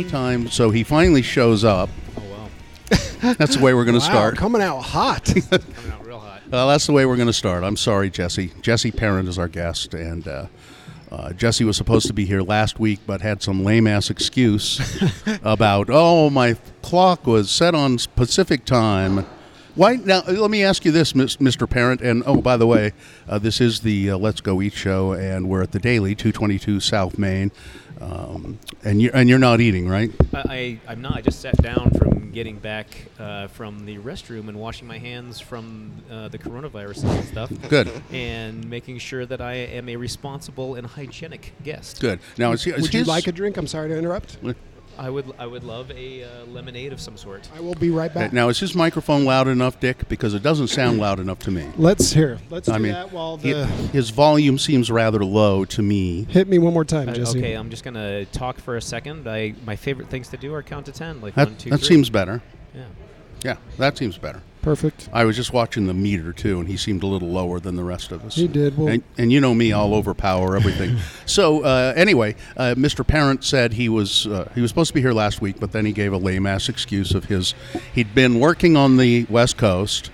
[0.00, 0.48] anytime.
[0.48, 1.88] So he finally shows up.
[2.16, 2.48] Oh wow,
[3.34, 4.36] That's the way we're going to Wow, start.
[4.36, 5.24] coming out hot.
[5.50, 6.42] coming out real hot.
[6.52, 7.64] Uh, that's the way we're going to start.
[7.64, 8.52] I'm sorry, Jesse.
[8.62, 10.46] Jesse Parent is our guest, and uh,
[11.10, 14.80] uh, Jesse was supposed to be here last week, but had some lame ass excuse
[15.42, 19.26] about oh my clock was set on Pacific time.
[19.74, 20.22] Why now?
[20.26, 21.68] Let me ask you this, Mr.
[21.68, 22.92] Parent, and oh by the way,
[23.28, 26.80] uh, this is the uh, Let's Go Eat show, and we're at the Daily, 222
[26.80, 27.50] South Main,
[28.00, 30.10] um, and you and you're not eating, right?
[30.34, 30.38] I,
[30.86, 31.16] I I'm not.
[31.16, 32.86] I just sat down from getting back
[33.18, 37.50] uh, from the restroom and washing my hands from uh, the coronavirus and stuff.
[37.70, 41.98] Good, And making sure that I am a responsible and hygienic guest.
[42.00, 42.20] good.
[42.36, 43.56] Now, is, is Would you his- like a drink?
[43.56, 44.36] I'm sorry to interrupt.
[44.98, 47.48] I would I would love a uh, lemonade of some sort.
[47.56, 48.32] I will be right back.
[48.32, 50.08] Now, is his microphone loud enough, Dick?
[50.08, 51.66] Because it doesn't sound loud enough to me.
[51.76, 52.38] Let's hear.
[52.50, 56.24] Let's I do mean, that while he- the his volume seems rather low to me.
[56.30, 57.38] hit me one more time, Uh, Jesse.
[57.38, 59.28] okay, I'm just gonna talk for a second.
[59.28, 61.78] I my favorite things to do are count to ten, like That, one, two, that
[61.78, 61.88] three.
[61.88, 62.42] seems better.
[62.74, 62.82] Yeah.
[63.44, 64.40] Yeah, that seems better.
[64.66, 65.08] Perfect.
[65.12, 67.84] I was just watching the meter too, and he seemed a little lower than the
[67.84, 68.34] rest of us.
[68.34, 68.76] He did.
[68.76, 70.96] Well, And, and you know me, I'll overpower everything.
[71.24, 73.06] so uh, anyway, uh, Mr.
[73.06, 75.86] Parent said he was uh, he was supposed to be here last week, but then
[75.86, 77.54] he gave a lame ass excuse of his.
[77.94, 80.10] He'd been working on the West Coast,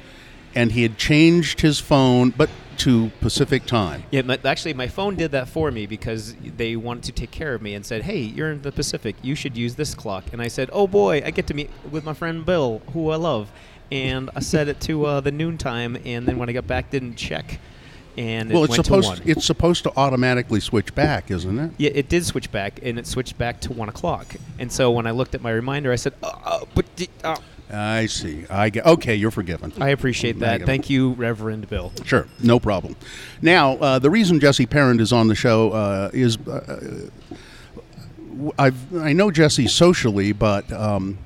[0.54, 4.02] and he had changed his phone, but to Pacific time.
[4.10, 7.54] Yeah, my, actually, my phone did that for me because they wanted to take care
[7.54, 9.16] of me and said, "Hey, you're in the Pacific.
[9.22, 12.04] You should use this clock." And I said, "Oh boy, I get to meet with
[12.04, 13.50] my friend Bill, who I love."
[13.92, 17.16] And I set it to uh, the noontime, and then when I got back, didn't
[17.16, 17.60] check,
[18.16, 19.30] and it well, it's went supposed to one.
[19.30, 21.72] it's supposed to automatically switch back, isn't it?
[21.76, 24.34] yeah, it did switch back, and it switched back to one o'clock.
[24.58, 27.36] And so when I looked at my reminder, I said, uh, uh, "But di- uh,
[27.70, 28.46] I see.
[28.48, 28.86] I get.
[28.86, 29.74] Okay, you're forgiven.
[29.78, 30.46] I appreciate that.
[30.46, 30.66] Negative.
[30.66, 32.96] Thank you, Reverend Bill." Sure, no problem.
[33.42, 37.08] Now, uh, the reason Jesse Parent is on the show uh, is uh,
[38.58, 41.18] I've, I know Jesse socially, but um,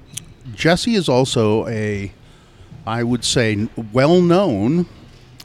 [0.54, 2.12] Jesse is also a,
[2.86, 4.86] I would say, well known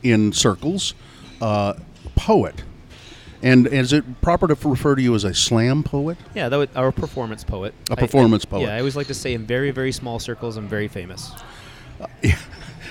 [0.03, 0.93] in circles
[1.41, 1.73] uh,
[2.15, 2.63] poet.
[3.43, 6.17] And is it proper to refer to you as a slam poet?
[6.35, 7.73] Yeah, that was our performance poet.
[7.89, 8.61] A performance I- poet.
[8.67, 11.31] Yeah, I always like to say in very, very small circles, I'm very famous.
[12.23, 12.35] Yeah,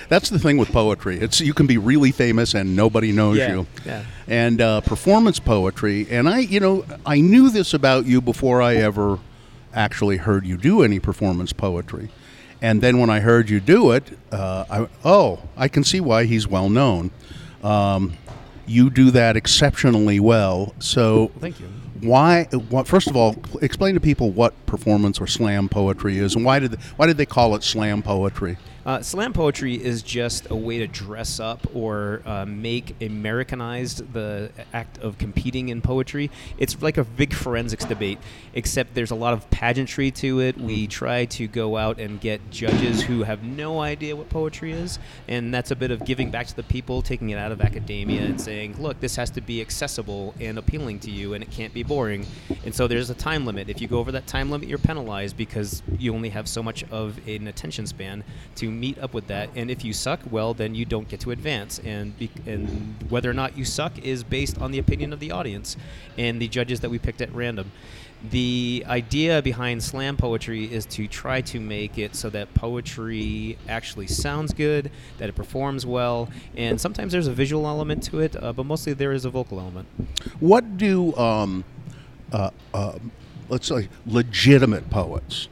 [0.09, 1.19] That's the thing with poetry.
[1.19, 3.67] It's you can be really famous and nobody knows Yeah, you.
[3.85, 4.05] yeah.
[4.29, 8.77] And uh, performance poetry, and I, you know, I knew this about you before I
[8.77, 9.19] ever
[9.75, 12.09] actually heard you do any performance poetry.
[12.63, 16.25] And then when I heard you do it, uh, I, oh, I can see why
[16.25, 17.11] he's well known.
[17.63, 18.17] Um,
[18.67, 20.75] you do that exceptionally well.
[20.79, 21.67] So Thank you.
[22.01, 22.45] why?
[22.69, 26.59] What, first of all, explain to people what performance or slam poetry is, and why
[26.59, 28.59] did why did they call it slam poetry?
[28.87, 34.51] Uh, slam poetry is just a way to dress up or uh, make Americanized the
[34.73, 36.31] act of competing in poetry.
[36.57, 38.19] It's like a big forensics debate,
[38.55, 40.57] except there's a lot of pageantry to it.
[40.57, 44.99] We try to go out and get judges who have no idea what poetry is,
[45.29, 48.23] and that's a bit of giving back to the people, taking it out of academia
[48.23, 51.75] and saying, look, this has to be accessible and appealing to you, and it can't
[51.75, 52.25] be boring.
[52.65, 53.69] And so there's a time limit.
[53.69, 56.83] If you go over that time limit, you're penalized because you only have so much
[56.85, 58.25] of an attention span
[58.57, 59.51] to meet up with that.
[59.55, 61.79] And if you suck, well, then you don't get to advance.
[61.81, 65.31] And be- and whether or not you suck is based on the opinion of the
[65.31, 65.77] audience
[66.17, 67.73] and the judges that we picked at random.
[68.29, 74.09] The idea behind slam poetry is to try to make it so that poetry actually
[74.09, 78.53] sounds good, that it performs well, and sometimes there's a visual element to it, uh,
[78.53, 79.89] but mostly there is a vocal element.
[80.39, 81.65] What do um,
[82.31, 82.99] uh, uh,
[83.49, 85.49] let's say legitimate poets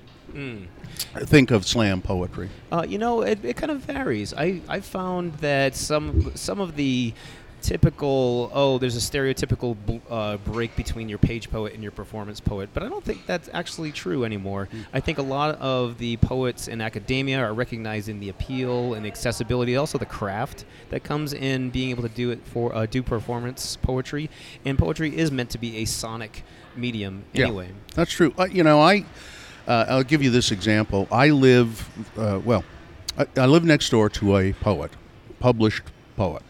[1.03, 2.49] think of slam poetry?
[2.71, 4.35] Uh, you know, it, it kind of varies.
[4.35, 7.15] I I found that some some of the
[7.61, 9.77] typical oh there's a stereotypical
[10.09, 13.51] uh, break between your page poet and your performance poet but i don't think that's
[13.53, 18.29] actually true anymore i think a lot of the poets in academia are recognizing the
[18.29, 22.73] appeal and accessibility also the craft that comes in being able to do it for
[22.77, 24.31] uh, do performance poetry
[24.65, 26.45] and poetry is meant to be a sonic
[26.77, 28.33] medium Yeah, anyway that's true.
[28.39, 29.05] Uh, you know, I
[29.69, 31.07] uh, I'll give you this example.
[31.13, 32.65] I live uh, well.
[33.17, 34.91] I, I live next door to a poet,
[35.39, 35.85] published
[36.17, 36.43] poet,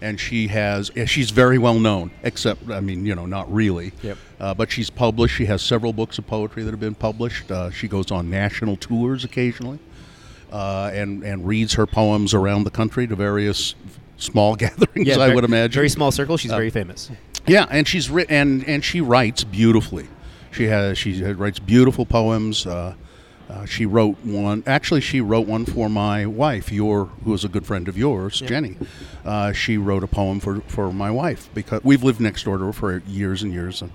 [0.00, 2.10] and she has yeah, she's very well known.
[2.22, 3.92] Except, I mean, you know, not really.
[4.02, 4.18] Yep.
[4.40, 5.36] Uh, but she's published.
[5.36, 7.50] She has several books of poetry that have been published.
[7.50, 9.78] Uh, she goes on national tours occasionally,
[10.50, 13.74] uh, and and reads her poems around the country to various
[14.16, 15.16] small gatherings.
[15.16, 17.10] I ver- would imagine very small circle she's very famous
[17.46, 20.08] yeah, and she's writ and and she writes beautifully.
[20.52, 22.66] She has she writes beautiful poems.
[22.66, 22.94] Uh,
[23.48, 24.62] uh, she wrote one.
[24.66, 28.40] Actually, she wrote one for my wife, your who is a good friend of yours,
[28.40, 28.76] Jenny.
[29.24, 32.64] Uh, she wrote a poem for, for my wife because we've lived next door to
[32.64, 33.82] her for years and years.
[33.82, 33.92] And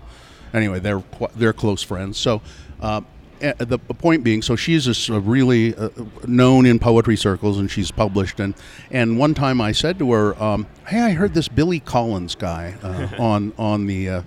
[0.53, 1.03] anyway, they're
[1.35, 2.17] they're close friends.
[2.17, 2.41] So,
[2.81, 3.01] uh,
[3.41, 5.89] uh, the point being, so she's a, really uh,
[6.27, 8.39] known in poetry circles, and she's published.
[8.39, 8.53] and
[8.91, 12.75] And one time I said to her, um, "Hey, I heard this Billy Collins guy
[12.83, 14.23] uh, on on the."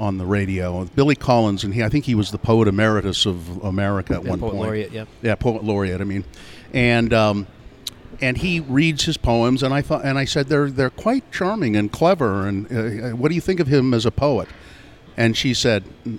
[0.00, 3.26] Uh, on the radio, Billy Collins, and he, I think he was the poet emeritus
[3.26, 4.62] of America at Yeah, one poet point.
[4.62, 5.04] laureate, yeah.
[5.22, 6.00] yeah, poet laureate.
[6.00, 6.24] I mean,
[6.72, 7.46] and um,
[8.20, 11.76] and he reads his poems, and I thought, and I said they're they're quite charming
[11.76, 12.46] and clever.
[12.46, 12.66] And
[13.12, 14.48] uh, what do you think of him as a poet?
[15.16, 16.18] And she said, "Mm,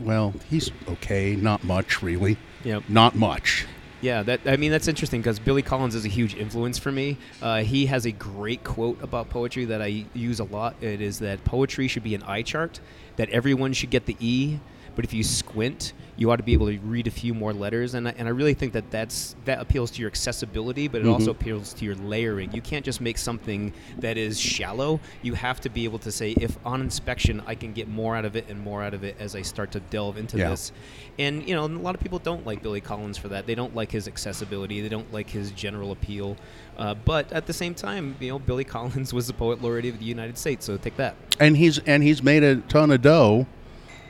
[0.00, 2.84] "Well, he's okay, not much really, Yep.
[2.88, 3.66] not much."
[4.02, 7.18] Yeah, that I mean that's interesting because Billy Collins is a huge influence for me.
[7.42, 10.74] Uh, he has a great quote about poetry that I use a lot.
[10.80, 12.80] It is that poetry should be an eye chart,
[13.20, 14.58] that everyone should get the E,
[15.00, 17.94] but if you squint, you ought to be able to read a few more letters.
[17.94, 21.06] And I, and I really think that that's that appeals to your accessibility, but it
[21.06, 22.52] also appeals to your layering.
[22.52, 25.00] You can't just make something that is shallow.
[25.22, 28.26] You have to be able to say, if on inspection I can get more out
[28.26, 30.50] of it and more out of it as I start to delve into Yeah.
[30.50, 30.72] this.
[31.18, 33.46] And you know, a lot of people don't like Billy Collins for that.
[33.46, 34.82] They don't like his accessibility.
[34.82, 36.36] They don't like his general appeal.
[36.76, 39.98] Uh, but at the same time, you know, Billy Collins was the poet laureate of
[39.98, 41.14] the United States, so take that.
[41.38, 43.46] And he's and he's made a ton of dough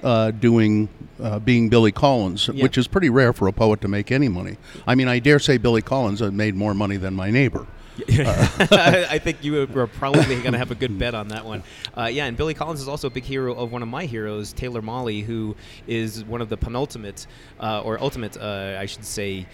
[0.02, 0.88] uh, doing
[1.20, 2.62] uh, being Billy Collins, Yeah.
[2.62, 4.56] which is pretty rare for a poet to make any money.
[4.86, 7.66] I mean, I dare say Billy Collins made more money than my neighbor.
[8.08, 11.62] I think you are probably going to have a good bet on that one.
[11.96, 14.54] Uh, yeah, and Billy Collins is also a big hero of one of my heroes,
[14.54, 15.54] Taylor Mali, who
[15.86, 17.26] is one of the penultimate,
[17.58, 19.46] uh, or ultimate, uh, I should say,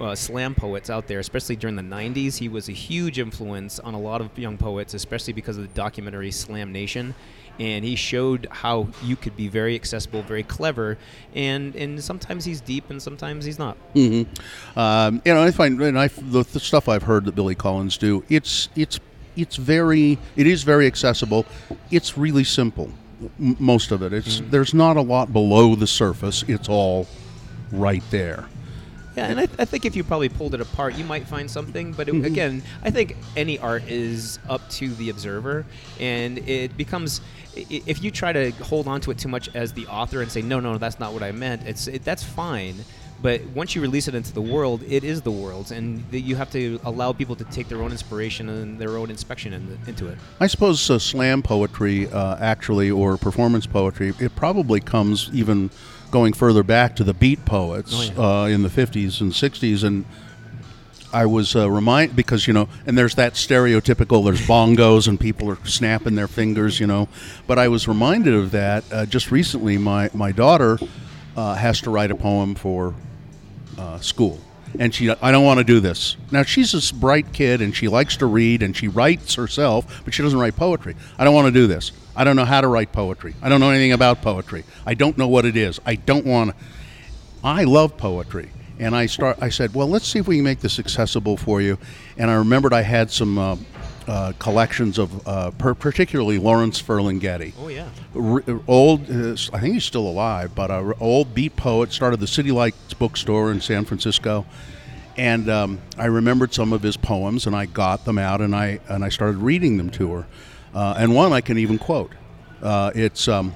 [0.00, 2.38] uh, slam poets out there, especially during the 90s.
[2.38, 5.74] He was a huge influence on a lot of young poets, especially because of the
[5.74, 7.14] documentary Slam Nation.
[7.60, 10.96] And he showed how you could be very accessible, very clever,
[11.34, 13.76] and, and sometimes he's deep and sometimes he's not.
[13.92, 14.22] hmm
[14.76, 17.98] Um, you know, I find and I the, the stuff I've heard that Billy Collins
[17.98, 18.24] do.
[18.30, 18.98] It's it's
[19.36, 21.44] it's very it is very accessible.
[21.90, 22.90] It's really simple.
[23.38, 24.14] M- most of it.
[24.14, 26.42] It's there's not a lot below the surface.
[26.48, 27.06] It's all
[27.70, 28.46] right there.
[29.20, 31.92] Yeah, and I, I think if you probably pulled it apart, you might find something.
[31.92, 35.66] But it, again, I think any art is up to the observer,
[35.98, 37.20] and it becomes
[37.54, 40.42] if you try to hold on to it too much as the author and say,
[40.42, 41.66] no, no, that's not what I meant.
[41.66, 42.76] It's it, that's fine.
[43.22, 46.36] But once you release it into the world, it is the world's, and the, you
[46.36, 50.08] have to allow people to take their own inspiration and their own inspection in, into
[50.08, 50.16] it.
[50.40, 55.70] I suppose uh, slam poetry, uh, actually, or performance poetry, it probably comes even
[56.10, 58.42] going further back to the beat poets Oh, yeah.
[58.42, 59.84] uh, in the 50s and 60s.
[59.84, 60.04] And
[61.12, 65.50] I was uh, reminded, because, you know, and there's that stereotypical, there's bongos and people
[65.50, 67.08] are snapping their fingers, you know.
[67.46, 69.76] But I was reminded of that uh, just recently.
[69.78, 70.78] My, my daughter
[71.36, 72.94] uh, has to write a poem for
[73.78, 74.40] uh, school.
[74.78, 76.16] And she, I don't want to do this.
[76.30, 80.14] Now she's this bright kid, and she likes to read, and she writes herself, but
[80.14, 80.94] she doesn't write poetry.
[81.18, 81.92] I don't want to do this.
[82.14, 83.34] I don't know how to write poetry.
[83.42, 84.64] I don't know anything about poetry.
[84.86, 85.80] I don't know what it is.
[85.84, 86.50] I don't want.
[86.50, 86.56] to.
[87.42, 89.38] I love poetry, and I start.
[89.40, 91.78] I said, well, let's see if we can make this accessible for you.
[92.16, 93.56] And I remembered I had some uh,
[94.10, 97.88] uh, collections of, uh, per- particularly Lawrence Ferlinghetti Oh yeah.
[98.16, 102.18] r- old, uh, I think he's still alive, but a r- old beat poet started
[102.18, 104.46] the City Lights bookstore in San Francisco,
[105.16, 108.80] and um, I remembered some of his poems, and I got them out, and I
[108.88, 110.26] and I started reading them to her,
[110.74, 112.10] uh, and one I can even quote.
[112.60, 113.54] Uh, it's um,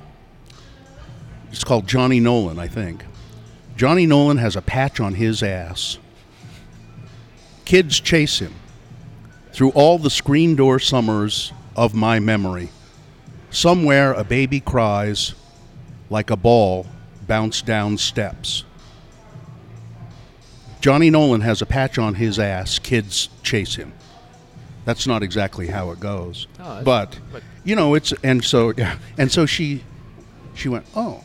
[1.50, 3.04] it's called Johnny Nolan, I think.
[3.76, 5.98] Johnny Nolan has a patch on his ass.
[7.64, 8.54] Kids chase him
[9.54, 12.68] through all the screen door summers of my memory.
[13.50, 15.34] Somewhere a baby cries
[16.10, 16.86] like a ball
[17.28, 18.64] bounced down steps.
[20.80, 22.80] Johnny Nolan has a patch on his ass.
[22.80, 23.92] Kids chase him.
[24.84, 26.48] That's not exactly how it goes.
[26.58, 29.82] Oh, but, but- you know, it's and so yeah, and so she
[30.54, 31.22] she went, "Oh."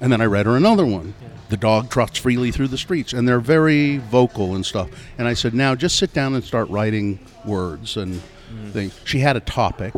[0.00, 1.14] And then I read her another one.
[1.48, 4.88] The dog trots freely through the streets and they're very vocal and stuff.
[5.18, 8.20] And I said, "Now just sit down and start writing words and
[8.52, 8.72] Mm.
[8.72, 9.92] things." She had a topic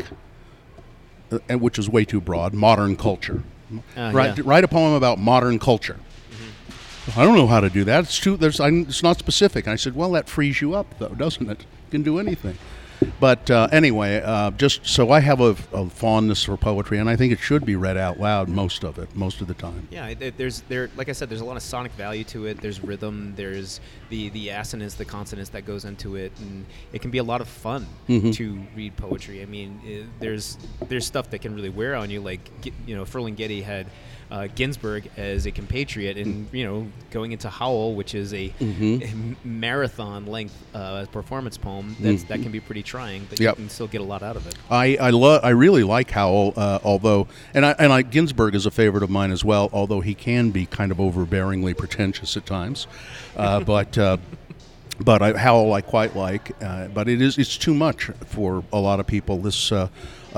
[1.32, 3.42] uh, and which is way too broad, modern culture.
[3.96, 4.44] Uh, write, yeah.
[4.46, 5.96] write a poem about modern culture.
[6.30, 7.20] Mm-hmm.
[7.20, 8.04] I don't know how to do that.
[8.04, 8.36] It's too.
[8.36, 8.60] There's.
[8.60, 9.66] I'm, it's not specific.
[9.66, 11.60] And I said, well, that frees you up, though, doesn't it?
[11.60, 12.56] You can do anything.
[13.20, 17.16] But uh, anyway, uh, just so I have a, a fondness for poetry, and I
[17.16, 19.86] think it should be read out loud most of it, most of the time.
[19.90, 22.46] Yeah, it- it- there's there like I said, there's a lot of sonic value to
[22.46, 22.60] it.
[22.60, 23.34] There's rhythm.
[23.36, 27.22] There's the the assonance, the consonance that goes into it, and it can be a
[27.24, 28.34] lot of fun Mhm.
[28.34, 29.42] to read poetry.
[29.42, 32.20] I mean, i there's there's stuff that can really wear on you.
[32.20, 32.40] Like
[32.86, 33.86] you know, Ferlinghetti had
[34.30, 39.02] uh, Ginsberg as a compatriot, and you know, going into Howl, which is a, Mhm.
[39.02, 41.96] a marathon length uh, performance poem.
[42.00, 43.56] That's that can be pretty trying, but Yep.
[43.58, 44.54] you can still get a lot out of it.
[44.70, 48.66] I I love I really like Howl, uh, although and I and I Ginsberg is
[48.66, 52.46] a favorite of mine as well, although he can be kind of overbearingly pretentious at
[52.46, 52.86] times,
[53.36, 53.96] uh, but.
[53.96, 54.16] Uh,
[55.00, 58.80] but I, Howl I quite like, uh, but it is it's too much for a
[58.80, 59.38] lot of people.
[59.38, 59.70] This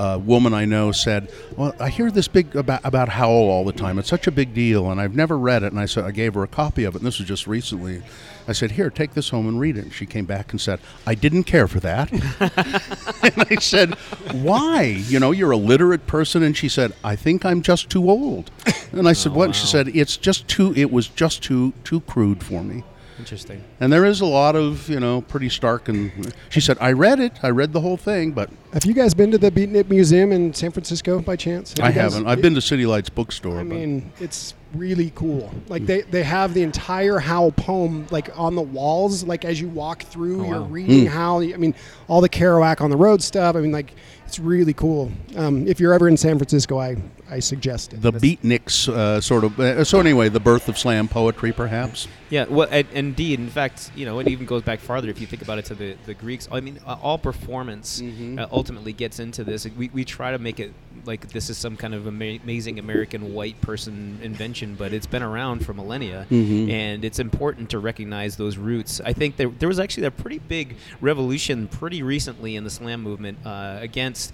[0.01, 3.63] uh, uh, woman I know said, "Well, I hear this big about about Howl all
[3.63, 3.99] the time.
[3.99, 6.33] It's such a big deal, and I've never read it." And I said I gave
[6.33, 8.01] her a copy of it, and this was just recently.
[8.47, 10.79] I said, "Here, take this home and read it." And she came back and said,
[11.05, 12.11] "I didn't care for that."
[13.23, 13.93] and I said,
[14.31, 15.03] "Why?
[15.07, 18.49] You know, you're a literate person." And she said, "I think I'm just too old."
[18.91, 19.67] And I said, Oh, "What?" She wow.
[19.67, 20.73] said, "It's just too.
[20.75, 22.83] It was just too too crude for me."
[23.21, 23.63] Interesting.
[23.79, 25.87] And there is a lot of, you know, pretty stark.
[25.87, 27.33] And she said, I read it.
[27.43, 30.53] I read the whole thing, but Have you guys been to the Beatnik Museum in
[30.55, 31.75] San Francisco by chance?
[31.77, 32.25] Have I haven't.
[32.25, 33.59] I've been to City Lights bookstore.
[33.59, 35.53] I but mean, it's really cool.
[35.67, 39.23] Like they, they have the entire Howl poem like on the walls.
[39.23, 40.67] Like as you walk through, Oh, you're wow.
[40.67, 41.09] reading Mm.
[41.09, 41.41] Howl.
[41.43, 41.75] I mean,
[42.07, 43.55] all the Kerouac on the road stuff.
[43.55, 43.93] I mean, like
[44.25, 45.11] it's really cool.
[45.35, 46.95] Um, if you're ever in San Francisco, I
[47.31, 48.03] I suggested.
[48.05, 48.11] it.
[48.11, 49.57] the beatniks, uh, sort of.
[49.59, 52.07] Uh, so anyway, the birth of slam poetry, perhaps.
[52.29, 53.39] Yeah, well, and, indeed.
[53.39, 55.75] In fact, you know, it even goes back farther if you think about it to
[55.75, 56.47] the, the Greeks.
[56.51, 58.39] I mean, uh, all performance Mhm.
[58.39, 59.65] uh, ultimately gets into this.
[59.77, 60.73] We, we try to make it
[61.05, 65.23] like this is some kind of ama- amazing American white person invention, but it's been
[65.23, 66.69] around for millennia, Mhm.
[66.69, 69.01] and it's important to recognize those roots.
[69.03, 73.01] I think there, there was actually a pretty big revolution pretty recently in the slam
[73.01, 74.33] movement uh, against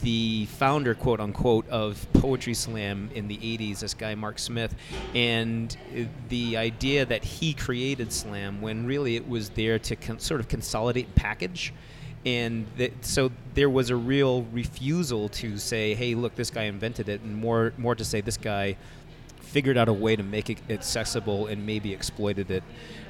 [0.00, 4.74] the founder, quote unquote, of Poetry Slam in the 80s, this guy Marc Smith,
[5.14, 5.76] and
[6.28, 10.48] the idea that he created slam when really it was there to con- sort of
[10.48, 11.72] consolidate and package.
[12.24, 17.08] And that, so there was a real refusal to say, "Hey, look, this guy invented
[17.08, 18.76] it," and more, more to say, "This guy
[19.46, 22.62] figured out a way to make it accessible and maybe exploited it."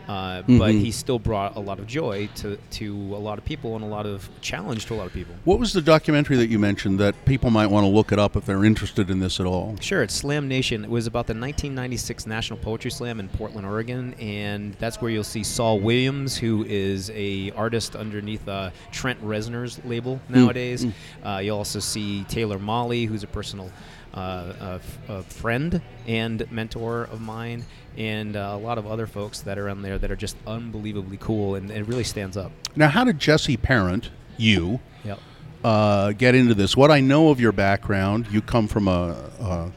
[0.08, 0.80] Uh, But Mhm.
[0.82, 3.88] he still brought a lot of joy to, to a lot of people and a
[3.88, 5.34] lot of challenge to a lot of people.
[5.44, 8.36] What was the documentary that you mentioned that people might want to look it up
[8.36, 9.74] if they're interested in this at all?
[9.80, 10.84] Sure, it's Slam Nation.
[10.84, 15.24] It was about the 1996 National Poetry Slam in Portland, Oregon, and that's where you'll
[15.24, 20.86] see Saul Williams, who is a artist underneath uh, Trent Reznor's label nowadays.
[21.24, 23.72] Uh, you'll also see Taylor Mali, who's a personal
[24.16, 27.64] uh, f- uh, friend and mentor of mine,
[27.96, 31.18] and uh, a lot of other folks that are on there that are just unbelievably
[31.18, 32.50] cool, and it really stands up.
[32.74, 35.18] Now, how did Jesse Parent, you, Yep.
[35.64, 36.76] uh, get into this?
[36.76, 39.72] What I know of your background, you come from a a,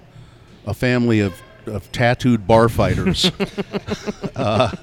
[0.68, 1.34] a family of,
[1.66, 3.30] of tattooed bar fighters,
[4.36, 4.76] uh,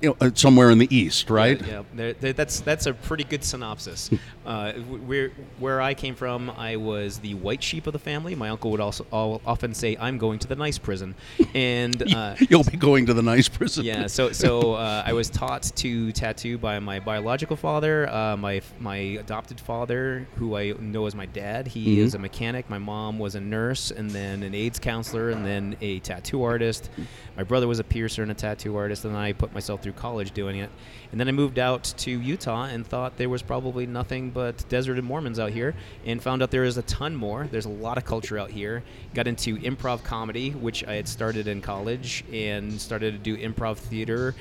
[0.00, 1.60] you know, uh, somewhere in the east, right?
[1.66, 4.10] Yeah, there, there, that's that's a pretty good synopsis.
[4.46, 8.34] uh, where where I came from, I was the white sheep of the family.
[8.34, 11.14] My uncle would also all, often say, "I'm going to the nice prison,"
[11.54, 13.84] and uh, You'll be going to the nice prison.
[13.84, 18.62] yeah, so so uh, I was taught to tattoo by my biological father, uh, my
[18.80, 21.68] my adopted father, who I know as my dad.
[21.68, 21.98] He Mhm.
[21.98, 22.70] is a mechanic.
[22.70, 26.88] My mom was a nurse, and then an AIDS counselor, and then a tattoo artist.
[27.36, 30.32] My brother was a piercer and a tattoo artist, and I put myself through college
[30.32, 30.70] doing it.
[31.10, 34.98] And then I moved out to Utah and thought there was probably nothing but desert
[34.98, 37.48] and Mormons out here, and found out there is a ton more.
[37.50, 38.82] There's a lot of culture out here.
[39.14, 43.76] Got into improv comedy, which I had started in college, and started to do improv
[43.76, 44.34] theater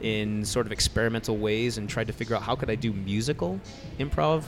[0.00, 3.60] in sort of experimental ways, and tried to figure out how could I do musical
[3.98, 4.44] improv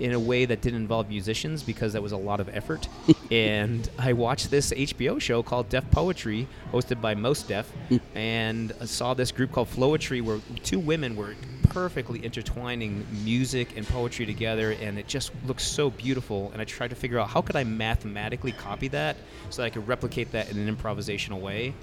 [0.00, 2.88] in a way that didn't involve musicians because that was a lot of effort.
[3.30, 7.96] and I watched this HBO show called Def Poetry, hosted by Mos Def, hmm.
[8.14, 13.86] and I saw this group called Floetry where two women were perfectly intertwining music and
[13.86, 16.50] poetry together, and it just looks so beautiful.
[16.52, 19.16] And I tried to figure out how could I mathematically copy that
[19.50, 21.74] so that I could replicate that in an improvisational way.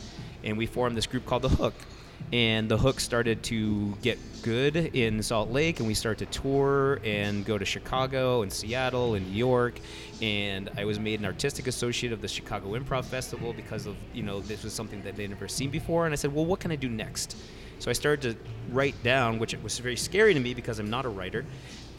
[0.44, 1.74] And we formed this group called The Hook
[2.32, 7.00] and the hook started to get good in Salt Lake, and we started to tour
[7.04, 9.80] and go to Chicago and Seattle and New York.
[10.22, 14.24] And I was made an artistic associate of the Chicago Improv Festival because of you
[14.24, 16.06] know this was something that they'd never seen before.
[16.06, 17.38] And I said, well, what can I do next?
[17.80, 21.06] So I started to write down, which was very scary to me because I'm not
[21.06, 21.46] a writer.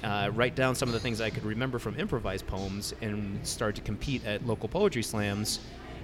[0.04, 3.76] Uh, write down some of the things I could remember from improvised poems and start
[3.76, 5.60] to compete at local poetry slams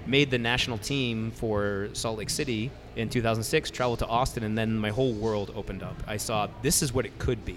[0.09, 4.79] made the national team for Salt Lake City in 2006, traveled to Austin, and then
[4.79, 5.97] my whole world opened up.
[6.07, 7.57] I saw this is what it could be.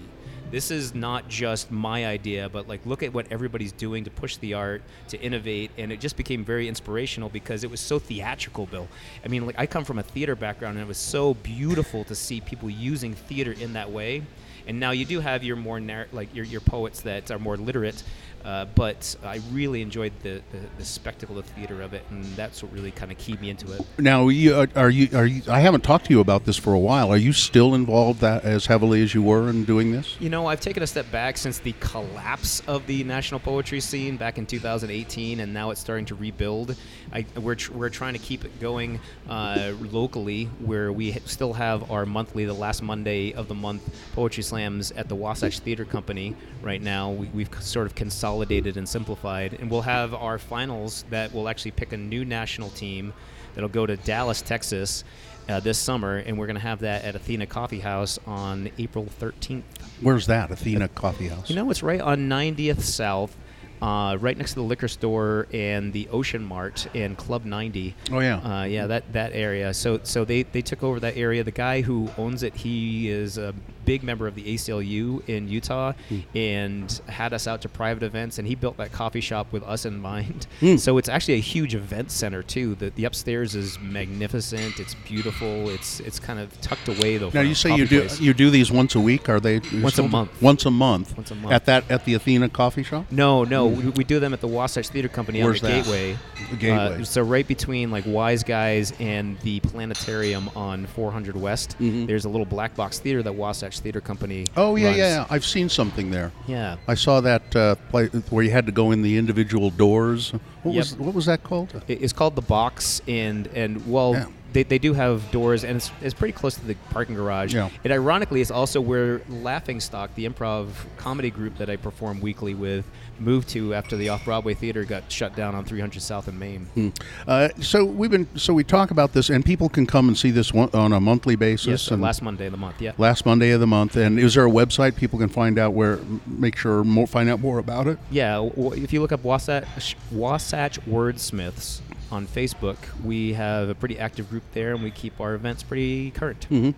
[0.52, 4.36] This is not just my idea, but like look at what everybody's doing to push
[4.36, 8.66] the art, to innovate, and it just became very inspirational because it was so theatrical,
[8.66, 8.86] Bill.
[9.24, 12.14] I mean, like I come from a theater background, and it was so beautiful to
[12.14, 14.22] see people using theater in that way.
[14.66, 17.56] And now you do have your more narr- like your, your poets that are more
[17.56, 18.02] literate,
[18.44, 22.62] Uh, but I really enjoyed the, the, the spectacle of theater of it, and that's
[22.62, 23.80] what really kind of keyed me into it.
[23.98, 25.42] Now, you, are you are you?
[25.48, 27.12] I haven't talked to you about this for a while.
[27.12, 30.16] Are you still involved that as heavily as you were in doing this?
[30.20, 34.16] You know, I've taken a step back since the collapse of the national poetry scene
[34.16, 36.74] back in 2018, and now it's starting to rebuild.
[37.12, 41.90] I, we're, tr- we're trying to keep it going uh, locally, where we still have
[41.90, 43.82] our monthly, the last Monday of the month,
[44.14, 46.34] poetry slams at the Wasatch Theater Company.
[46.60, 51.32] Right now, we, we've sort of consolidated and simplified, and we'll have our finals that
[51.32, 53.12] will actually pick a new national team
[53.54, 55.04] that'll go to Dallas, Texas.
[55.48, 59.08] Uh, this summer, and we're going to have that at Athena Coffee House on April
[59.20, 59.64] 13th.
[60.00, 60.52] Where's that?
[60.52, 61.50] Athena Coffee House.
[61.50, 63.36] You know, it's right on 90th South,
[63.82, 67.94] uh, right next to the liquor store and the Ocean Mart and Club 90.
[68.12, 68.36] Oh yeah.
[68.38, 69.74] Uh, yeah, that, that area.
[69.74, 71.42] So so they, they took over that area.
[71.42, 73.52] The guy who owns it, he is a
[73.84, 75.92] big member of the ACLU in Utah,
[76.34, 78.38] and had us out to private events.
[78.38, 80.46] And he built that coffee shop with us in mind.
[80.60, 80.76] Hmm.
[80.76, 82.74] So it's actually a huge event center too.
[82.76, 84.78] The, the upstairs is magnificent.
[84.78, 85.68] It's beautiful.
[85.70, 87.30] It's it's kind of tucked away though.
[87.34, 88.20] now you say you do place.
[88.20, 89.28] you do these once a week?
[89.28, 90.40] Are they Once a month.
[90.40, 91.16] Once a month.
[91.16, 91.52] Once a month.
[91.52, 93.06] At that at the Athena Coffee Shop.
[93.10, 95.84] No, no, we, we do them at the Wasatch Theater Company Where's on the that?
[95.84, 96.18] Gateway.
[96.50, 97.00] The Gateway.
[97.00, 102.06] Uh, so right between like Wise Guys and the Planetarium on 400 West, Mhm.
[102.06, 104.46] there's a little black box theater that Wasatch Theater Company.
[104.56, 104.98] Oh yeah, runs.
[104.98, 105.26] yeah, yeah.
[105.30, 106.32] I've seen something there.
[106.46, 106.76] yeah.
[106.88, 110.32] I saw that uh, play where you had to go in the individual doors.
[110.62, 110.80] What Yep.
[110.80, 111.82] was what was that called?
[111.88, 114.26] It's called the Box, and and well, Yeah.
[114.52, 117.54] They, they do have doors, and it's, it's pretty close to the parking garage.
[117.54, 117.70] Yeah.
[117.84, 122.54] It ironically is also where Laughing Stock, the improv comedy group that I perform weekly
[122.54, 122.84] with,
[123.18, 126.66] moved to after the Off Broadway theater got shut down on 300 South in Main.
[126.74, 126.88] Hmm.
[127.26, 130.30] Uh, so we've been so we talk about this, and people can come and see
[130.30, 131.66] this one, on a monthly basis.
[131.66, 132.80] Yes, and last Monday of the month.
[132.80, 132.92] Yeah.
[132.98, 133.96] last Monday of the month.
[133.96, 137.40] And is there a website people can find out where make sure more find out
[137.40, 137.98] more about it?
[138.10, 141.80] Yeah, if you look up Wasatch, Wasatch Wordsmiths
[142.12, 146.10] on Facebook, we have a pretty active group there, and we keep our events pretty
[146.10, 146.44] current.
[146.44, 146.70] hmm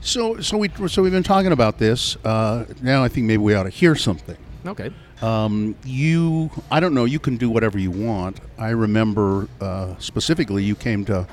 [0.00, 2.16] So so we so we've been talking about this.
[2.24, 4.36] Uh, now I think maybe we ought to hear something.
[4.66, 4.90] Okay.
[5.22, 7.04] Um, you, I don't know.
[7.04, 8.38] You can do whatever you want.
[8.58, 11.26] I remember uh, specifically, you came to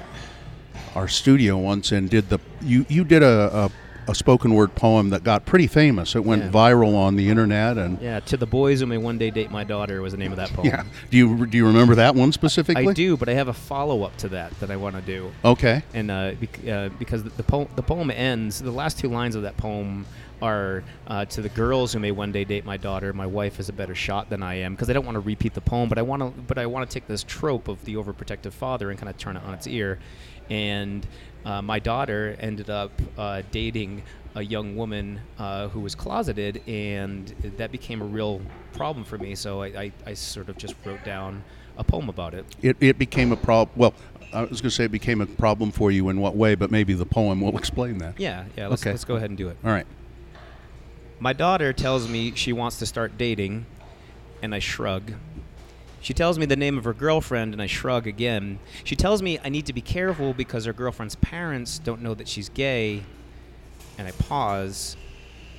[0.96, 2.40] our studio once and did the.
[2.62, 3.72] You you did a, a,
[4.08, 6.16] a spoken word poem that got pretty famous.
[6.16, 6.50] It went Yeah.
[6.52, 9.64] viral on the internet, and Yeah, to the boys who may one day date my
[9.64, 10.68] daughter was the name of that poem.
[10.68, 10.84] yeah.
[11.10, 12.88] Do you do you remember that one specifically?
[12.88, 15.32] I do, but I have a follow up to that that I want to do.
[15.44, 15.82] Okay.
[15.94, 19.36] and uh, bec- uh, because the, the, po- the poem ends, the last two lines
[19.36, 20.06] of that poem
[20.42, 23.14] are uh, to the girls who may one day date my daughter.
[23.14, 25.54] My wife is a better shot than I am because I don't want to repeat
[25.54, 27.96] the poem, but I want to, but I want to take this trope of the
[27.96, 29.98] overprotective father and kind of turn it on its ear.
[30.50, 31.08] And
[31.46, 34.02] uh, my daughter ended up uh, dating
[34.36, 37.28] a young woman uh, who was closeted, and
[37.58, 38.42] that became a real
[38.74, 39.36] problem for me.
[39.36, 41.44] So I, I, I sort of just wrote down
[41.78, 42.46] a poem about it.
[42.62, 43.70] It it became a problem.
[43.78, 43.94] Well,
[44.34, 46.72] I was going to say it became a problem for you in what way, but
[46.72, 48.20] maybe the poem will explain that.
[48.20, 48.68] Yeah, yeah.
[48.68, 48.92] Let's, Okay.
[48.92, 49.58] let's go ahead and do it.
[49.64, 49.88] All right.
[51.20, 53.66] My daughter tells me she wants to start dating,
[54.42, 55.14] and I shrug.
[56.06, 58.60] She tells me the name of her girlfriend, and I shrug again.
[58.84, 62.28] She tells me I need to be careful because her girlfriend's parents don't know that
[62.28, 63.02] she's gay,
[63.98, 64.98] and I pause.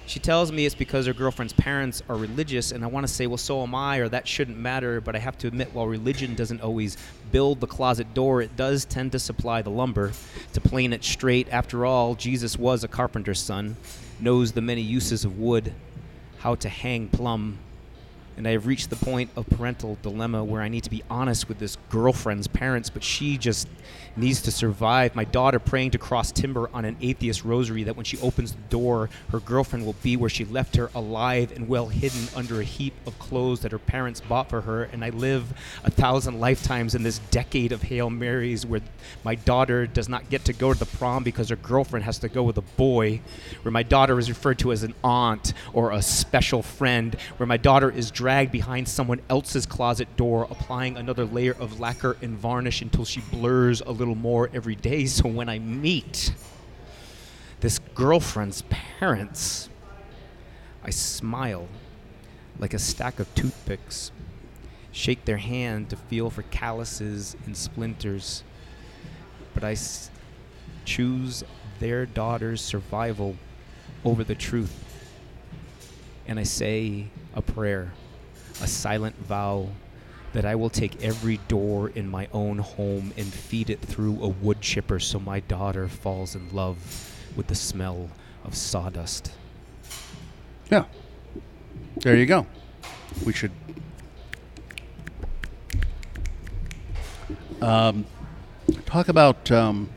[0.07, 3.27] She tells me it's because her girlfriend's parents are religious, and I want to say,
[3.27, 6.37] well, so am I, or that shouldn't matter, but I have to admit, while religion
[6.37, 6.97] doesn't always
[7.33, 10.13] build the closet door, it does tend to supply the lumber.
[10.53, 13.77] To plane it straight, after all, Jesus was a carpenter's son,
[14.21, 15.75] knows the many uses of wood,
[16.39, 17.59] how to hang plumb.
[18.37, 21.49] And I have reached the point of parental dilemma where I need to be honest
[21.49, 23.69] with this girlfriend's parents, but she just
[24.17, 25.15] needs to survive.
[25.15, 28.63] My daughter praying to cross timber on an atheist rosary that when she opens the
[28.69, 32.65] door, her girlfriend will be where she left her, alive and well hidden under a
[32.65, 34.85] heap of clothes that her parents bought for her.
[34.85, 35.53] And I live
[35.85, 38.81] a thousand lifetimes in this decade of Hail Marys where
[39.25, 42.29] my daughter does not get to go to the prom because her girlfriend has to
[42.29, 43.21] go with a boy,
[43.63, 47.57] where my daughter is referred to as an aunt or a special friend, where my
[47.57, 52.83] daughter is dragged behind someone else's closet door, applying another layer of lacquer and varnish
[52.83, 55.07] until she blurs a little more every day.
[55.17, 56.33] So when I meet
[57.61, 58.63] this girlfriend's
[58.99, 59.69] parents,
[60.83, 61.69] I smile
[62.59, 64.11] like a stack of toothpicks,
[64.91, 68.43] shake their hand to feel for calluses and splinters.
[69.55, 70.11] But I s-
[70.85, 71.45] choose
[71.79, 73.37] their daughter's survival
[74.05, 74.83] over the truth.
[76.27, 77.93] And I say a prayer,
[78.63, 79.69] a silent vow
[80.33, 84.29] that I will take every door in my own home and feed it through a
[84.29, 88.11] wood chipper so my daughter falls in love with the smell
[88.45, 89.33] of sawdust.
[90.71, 90.85] Yeah.
[91.97, 92.47] There you go.
[93.25, 93.53] We should.
[97.63, 98.05] Um,
[98.85, 99.89] talk about um,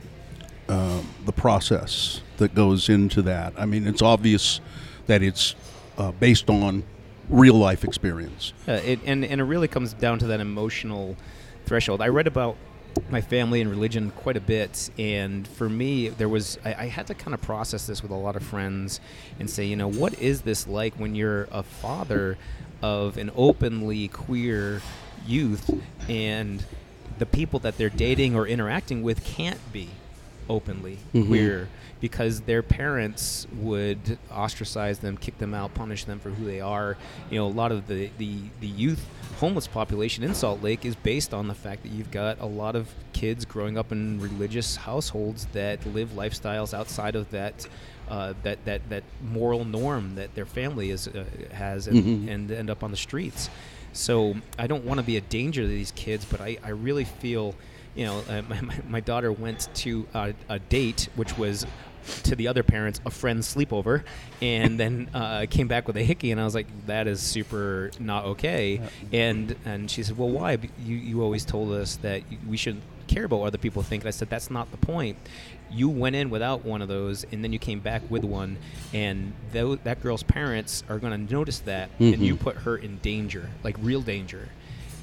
[0.69, 3.53] uh, the process that goes into that.
[3.57, 4.61] I mean, it's obvious
[5.07, 5.55] that it's
[5.97, 6.83] uh, based on
[7.29, 8.53] real life experience.
[8.67, 11.15] It, and, and it really comes down to that emotional
[11.65, 12.01] threshold.
[12.01, 12.55] I read about
[13.09, 17.07] my family and religion quite a bit, and for me, there was I, I had
[17.07, 18.99] to kind of process this with a lot of friends
[19.39, 22.37] and say, you know, what is this like when you're a father
[22.81, 24.81] of an openly queer
[25.27, 25.69] youth
[26.09, 26.63] and
[27.19, 29.89] the people that they're dating or interacting with can't be
[30.49, 31.27] openly Mhm.
[31.27, 31.67] queer
[32.01, 36.97] because their parents would ostracize them, kick them out, punish them for who they are.
[37.29, 39.05] You know, a lot of the, the, the youth
[39.39, 42.75] homeless population in Salt Lake is based on the fact that you've got a lot
[42.75, 47.67] of kids growing up in religious households that live lifestyles outside of that.
[48.07, 52.33] Uh, that, that that moral norm that their family is uh, has and, Mhm.
[52.33, 53.51] and end up on the streets.
[53.93, 57.03] So I don't want to be a danger to these kids, but I, I really
[57.03, 57.53] feel,
[57.93, 61.67] you know, uh, my, my, my daughter went to a, a date, which was
[62.23, 64.03] to the other parents a friend's sleepover,
[64.41, 67.91] and then uh, came back with a hickey, and I was like, that is super
[67.99, 68.81] not okay.
[69.13, 70.57] And and she said, well, why?
[70.85, 74.03] You you always told us that we shouldn't care about what other people think.
[74.03, 75.17] And I said, that's not the point.
[75.71, 78.57] You went in without one of those, and then you came back with one,
[78.93, 82.39] and tho- that girl's parents are going to notice that, and you Mhm.
[82.39, 84.49] put her in danger, like real danger.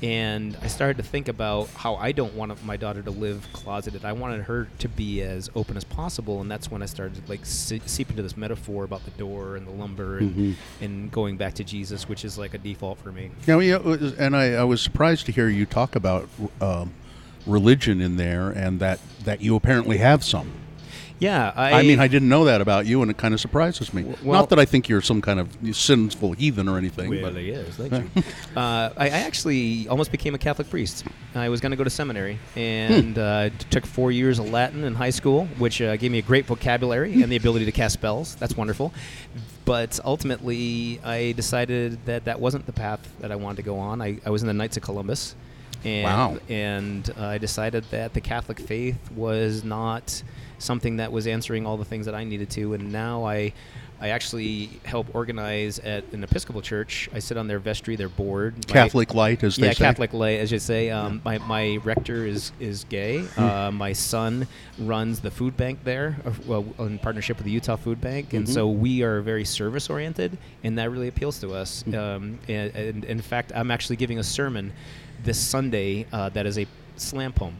[0.02, 4.04] And I started to think about how I don't want my daughter to live closeted.
[4.04, 7.30] I wanted her to be as open as possible, and that's when I started to
[7.30, 10.54] like se- seep into this metaphor about the door and the lumber and, Mhm.
[10.82, 13.30] and going back to Jesus, which is like a default for me.
[13.46, 16.28] Yeah, yeah, it and I, I was surprised to hear you talk about
[16.60, 16.92] um,
[17.46, 20.50] religion in there, and that that you apparently have some.
[21.18, 23.94] Yeah, I, I, mean, I didn't know that about you, and it kind of surprises
[23.94, 24.04] me.
[24.22, 27.36] Well- Not that I think you're some kind of sinful heathen or anything, Well, but
[27.36, 27.76] is.
[27.76, 28.22] Thank you.
[28.54, 31.04] uh, I, I actually almost became a Catholic priest.
[31.34, 34.94] I was going to go to seminary and uh, took four years of Latin in
[34.94, 38.34] high school, which uh, gave me a great vocabulary and the ability to cast spells.
[38.36, 38.92] That's wonderful.
[39.64, 44.00] But ultimately, I decided that that wasn't the path that I wanted to go on.
[44.02, 45.34] I, I was in the Knights of Columbus.
[45.84, 46.38] And, Wow.
[46.48, 50.22] And uh, I decided that the Catholic faith was not
[50.58, 52.74] something that was answering all the things that I needed to.
[52.74, 53.52] And now I,
[54.00, 57.08] I actually help organize at an Episcopal church.
[57.14, 58.54] I sit on their vestry, their board.
[58.68, 59.84] My- Catholic light, as they yeah, say.
[59.84, 60.90] Catholic lay, as you say.
[60.90, 63.20] Um, my, my rector is is gay.
[63.20, 63.42] Hmm.
[63.42, 64.46] Uh, my son
[64.78, 68.46] runs the food bank there, uh, well, in partnership with the Utah Food Bank, and
[68.46, 68.52] Mhm.
[68.52, 71.82] so we are very service oriented, and that really appeals to us.
[71.82, 71.94] Hmm.
[71.94, 74.72] Um, and, and in fact, I'm actually giving a sermon
[75.24, 76.66] this Sunday uh, that is a
[76.96, 77.58] slam poem.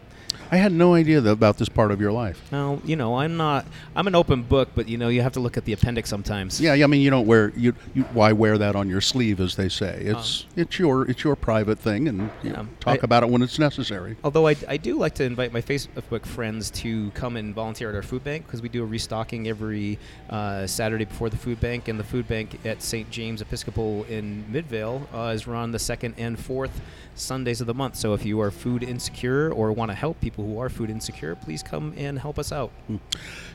[0.51, 2.41] I had no idea about this part of your life.
[2.53, 3.67] Now, you know, I'm not.
[3.97, 6.61] I'm an open book, but you know, you have to look at the appendix sometimes.
[6.61, 8.05] Yeah, yeah, I mean, you don't wear you, you.
[8.13, 10.01] Why wear that on your sleeve, as they say?
[10.05, 12.77] It's it's your it's your private thing, and you Um, Yeah.
[12.79, 14.17] talk I- about it when it's necessary.
[14.23, 17.95] Although I, I do like to invite my Facebook friends to come and volunteer at
[17.97, 19.99] our food bank because we do a restocking every
[20.31, 23.11] uh, Saturday before the food bank, and the food bank at St.
[23.11, 26.81] James Episcopal in Midvale uh, is run the second and fourth
[27.17, 27.97] Sundays of the month.
[27.97, 31.35] So if you are food insecure or want to help people who are food insecure,
[31.35, 32.71] please come and help us out.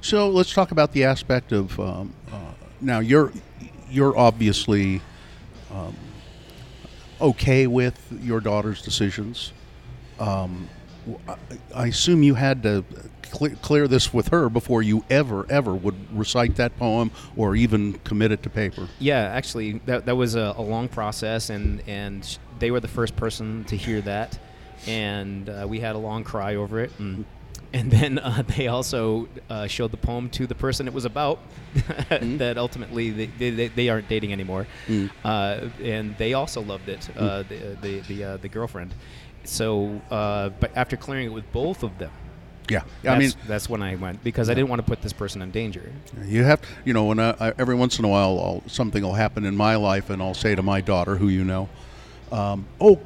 [0.02, 2.38] So let's talk about the aspect of um, uh,
[2.80, 3.00] now.
[3.00, 3.32] You're
[3.90, 5.02] you're obviously
[5.72, 5.96] um,
[7.20, 9.54] okay with your daughter's decisions.
[10.20, 10.70] Um,
[11.74, 12.86] I, assume you had to
[13.32, 17.94] cle clear this with her before you ever ever would recite that poem or even
[18.04, 18.88] commit it to paper.
[19.00, 23.16] Yeah, actually, that, that was a, a long process, and, and they were the first
[23.16, 24.38] person to hear that,
[24.88, 27.26] and uh, we had a long cry over it, and
[27.74, 31.40] and then uh, they also uh, showed the poem to the person it was about.
[32.10, 35.10] that ultimately they, they, they, aren't dating anymore, Mm.
[35.24, 37.10] uh, and they also loved it.
[37.16, 38.94] Uh, the the the, uh, the girlfriend.
[39.44, 42.12] So, uh, but after clearing it with both of them,
[42.70, 45.14] Yeah, that's, I mean, that's when I went because I didn't want to put this
[45.14, 45.92] person in danger.
[46.26, 49.14] You have, you know, when I, I, every once in a while, I'll, something will
[49.16, 51.70] happen in my life, and I'll say to my daughter, who you know,
[52.32, 53.00] um, "Oh,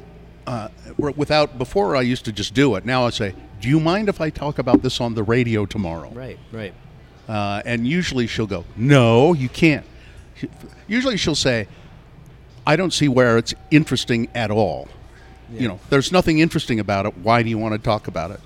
[0.47, 2.85] uh, without before I used to just do it.
[2.85, 6.09] Now I say, do you mind if I talk about this on the radio tomorrow?"
[6.13, 6.73] Right, right.
[7.27, 9.85] Uh, and usually she'll go, "No, you can't."
[10.35, 10.49] She-
[10.87, 11.67] Usually she'll say,
[12.67, 14.87] "I don't see where it's interesting at all."
[15.51, 15.61] Yeah.
[15.61, 17.17] You know, there's nothing interesting about it.
[17.19, 18.39] Why do you want to talk about it?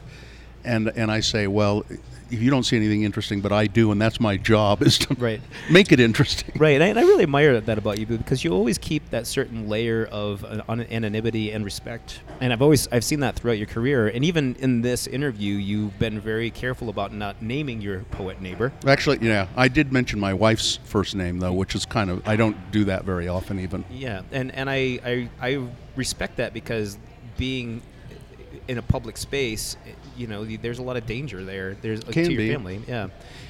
[0.64, 1.86] And and I say, well,
[2.32, 5.16] if you don't see anything interesting, but I do, and that's my job is to
[5.16, 5.42] Right.
[5.72, 6.52] make it interesting.
[6.60, 9.26] Right, and I, and I really admire that about you because you always keep that
[9.26, 12.20] certain layer of an- anonymity and respect.
[12.40, 15.98] And I've always I've seen that throughout your career, and even in this interview, you've
[15.98, 18.72] been very careful about not naming your poet neighbor.
[18.86, 22.36] Actually, yeah, I did mention my wife's first name though, which is kind of I
[22.36, 23.86] don't do that very often even.
[23.90, 26.98] Yeah, and and I I, I respect that because
[27.38, 27.82] being
[28.68, 29.78] in a public space,
[30.20, 31.76] you know, there's a lot of danger there.
[31.82, 32.52] There's like, Can to your be.
[32.52, 32.82] family.
[32.88, 33.08] Yeah,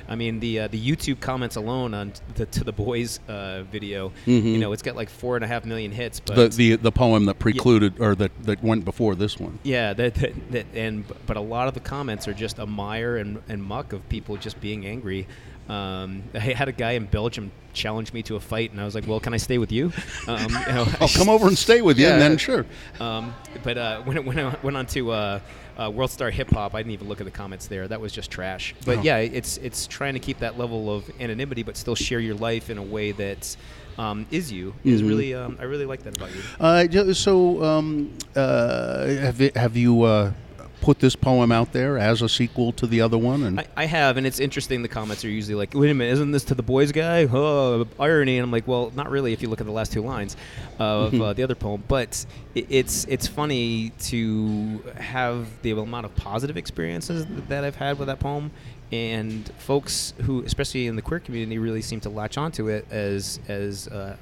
[0.07, 4.11] I mean the uh, the YouTube comments alone on the to the boys uh, video,
[4.27, 4.43] Mhm.
[4.43, 6.19] you know, it's got like four and a half million hits.
[6.19, 9.59] But the, the the poem that precluded or that, that went before this one.
[9.63, 13.17] yeah, that, that, that and but a lot of the comments are just a mire
[13.17, 15.27] and, and muck of people just being angry.
[15.69, 18.95] Um, I had a guy in Belgium challenge me to a fight, and I was
[18.95, 19.91] like, "Well, can I stay with you?"
[20.27, 22.65] Um, you know, I'll come over and stay with you, and then sure.
[22.99, 25.39] Um, but uh, when it when I went on to uh,
[25.77, 27.87] uh, World Star Hip Hop, I didn't even look at the comments there.
[27.87, 28.73] That was just trash.
[28.85, 29.01] But Oh.
[29.03, 32.69] yeah, it's it's trying to keep that level of anonymity, but still share your life
[32.71, 33.55] in a way that
[33.99, 34.73] um, is you.
[34.83, 35.07] Is Mhm.
[35.07, 36.41] really um, I really like that about you.
[36.59, 40.31] Uh, so, um, uh, have you, have you uh,
[40.81, 43.43] put this poem out there as a sequel to the other one?
[43.43, 44.81] And I, I have, and it's interesting.
[44.81, 47.85] The comments are usually like, "Wait a minute, isn't this to the boys guy?" Oh,
[47.99, 48.37] irony.
[48.37, 49.33] And I'm like, "Well, not really.
[49.33, 50.35] If you look at the last two lines
[50.79, 56.15] of uh, the other poem, but it, it's it's funny to have the amount of
[56.15, 58.51] positive experiences that I've had with that poem,
[58.91, 63.39] and folks who, especially in the queer community, really seem to latch onto it as
[63.47, 64.15] as uh,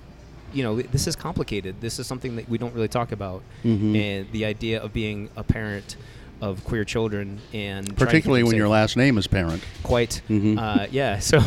[0.53, 1.75] you know, this is complicated.
[1.81, 3.97] This is something that we don't really talk about, Mhm.
[3.97, 5.97] and the idea of being a parent
[6.41, 9.63] of queer children and trying to keep particularly when your last name is Parent.
[9.83, 10.57] quite Mhm.
[10.59, 11.39] uh, yeah so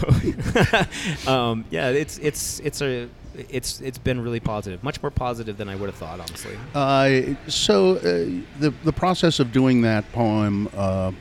[1.31, 3.09] um, yeah it's it's it's a
[3.49, 7.35] it's it's been really positive much more positive than I would have thought honestly Uh,
[7.49, 8.01] so, uh,
[8.59, 10.69] the the process of doing that poem.
[10.77, 11.13] Uh,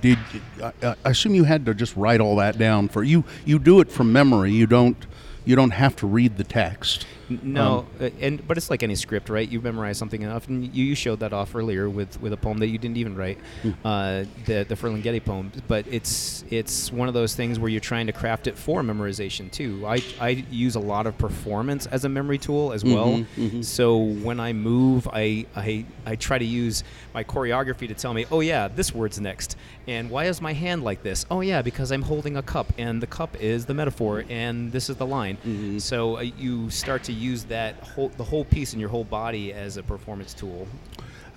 [0.00, 0.18] did
[0.62, 3.22] I, I assume you had to just write all that down for you?
[3.44, 4.50] You do it from memory.
[4.52, 4.96] You don't.
[5.44, 7.06] You don't have to read the text.
[7.28, 9.48] No, uh, and but it's like any script, right?
[9.48, 12.58] You memorize something enough, and you, you showed that off earlier with, with a poem
[12.58, 13.38] that you didn't even write,
[13.84, 15.50] uh, the the Ferlinghetti poem.
[15.68, 19.50] But it's it's one of those things where you're trying to craft it for memorization
[19.50, 19.84] too.
[19.86, 23.08] I, I use a lot of performance as a memory tool as well.
[23.18, 23.64] Mhm, mhm.
[23.64, 26.84] So when I move, I, I I try to use
[27.14, 29.56] my choreography to tell me, oh yeah, this word's next,
[29.86, 31.24] and why is my hand like this?
[31.30, 34.90] Oh yeah, because I'm holding a cup, and the cup is the metaphor, and this
[34.90, 35.38] is the line.
[35.46, 35.80] Mhm.
[35.80, 39.52] So uh, you start to use that whole the whole piece in your whole body
[39.52, 40.66] as a performance tool.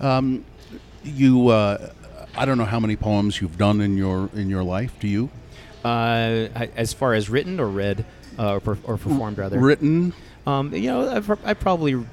[0.00, 0.44] Um,
[1.02, 1.48] you.
[1.48, 1.92] Uh,
[2.36, 4.92] I don't know how many poems you've done in your in your life.
[5.00, 5.30] Do you?
[5.84, 8.04] Uh, as far as written or read
[8.38, 10.12] uh, or, per, or performed rather, Written?
[10.46, 12.04] um, you know, I've, I probably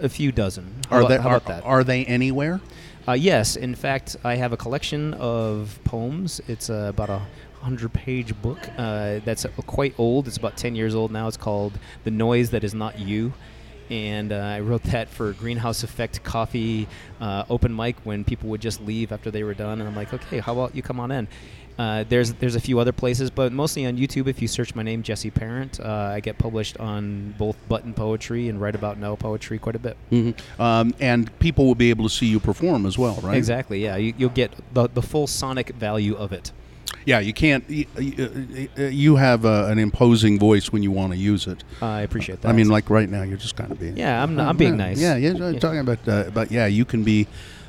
[0.00, 0.74] a few dozen.
[0.90, 1.64] How Are about, they how are, about that?
[1.64, 2.60] are they anywhere?
[3.06, 6.40] Uh, yes, in fact, I have a collection of poems.
[6.48, 7.22] It's uh, about a
[7.62, 10.28] hundred-page book uh, that's uh, quite old.
[10.28, 11.28] It's about ten years old now.
[11.28, 13.32] It's called "The Noise That Is Not You,"
[13.90, 16.88] and uh, I wrote that for Greenhouse Effect Coffee
[17.20, 20.12] uh, open mic when people would just leave after they were done, and I'm like,
[20.12, 21.28] okay, how about you come on in?
[21.78, 24.26] Uh, there's there's a few other places, but mostly on YouTube.
[24.28, 28.48] If you search my name, Jesse Parent, uh, I get published on both Button Poetry
[28.48, 29.96] and Write About Now Poetry quite a bit.
[30.10, 30.60] Mm-hmm.
[30.60, 33.36] Um, and people will be able to see you perform as well, right?
[33.36, 33.82] Exactly.
[33.82, 36.52] Yeah, you, you'll get the, the full sonic value of it.
[37.04, 37.68] Yeah, you can't.
[37.68, 37.86] You,
[38.76, 41.64] you have uh, an imposing voice when you want to use it.
[41.80, 42.48] I appreciate that.
[42.48, 43.96] I mean, like right now, you're just kind of being.
[43.96, 45.00] yeah, I'm, I'm being yeah, nice.
[45.00, 45.30] Yeah, yeah.
[45.30, 47.26] I'm talking about, uh, but yeah, you can be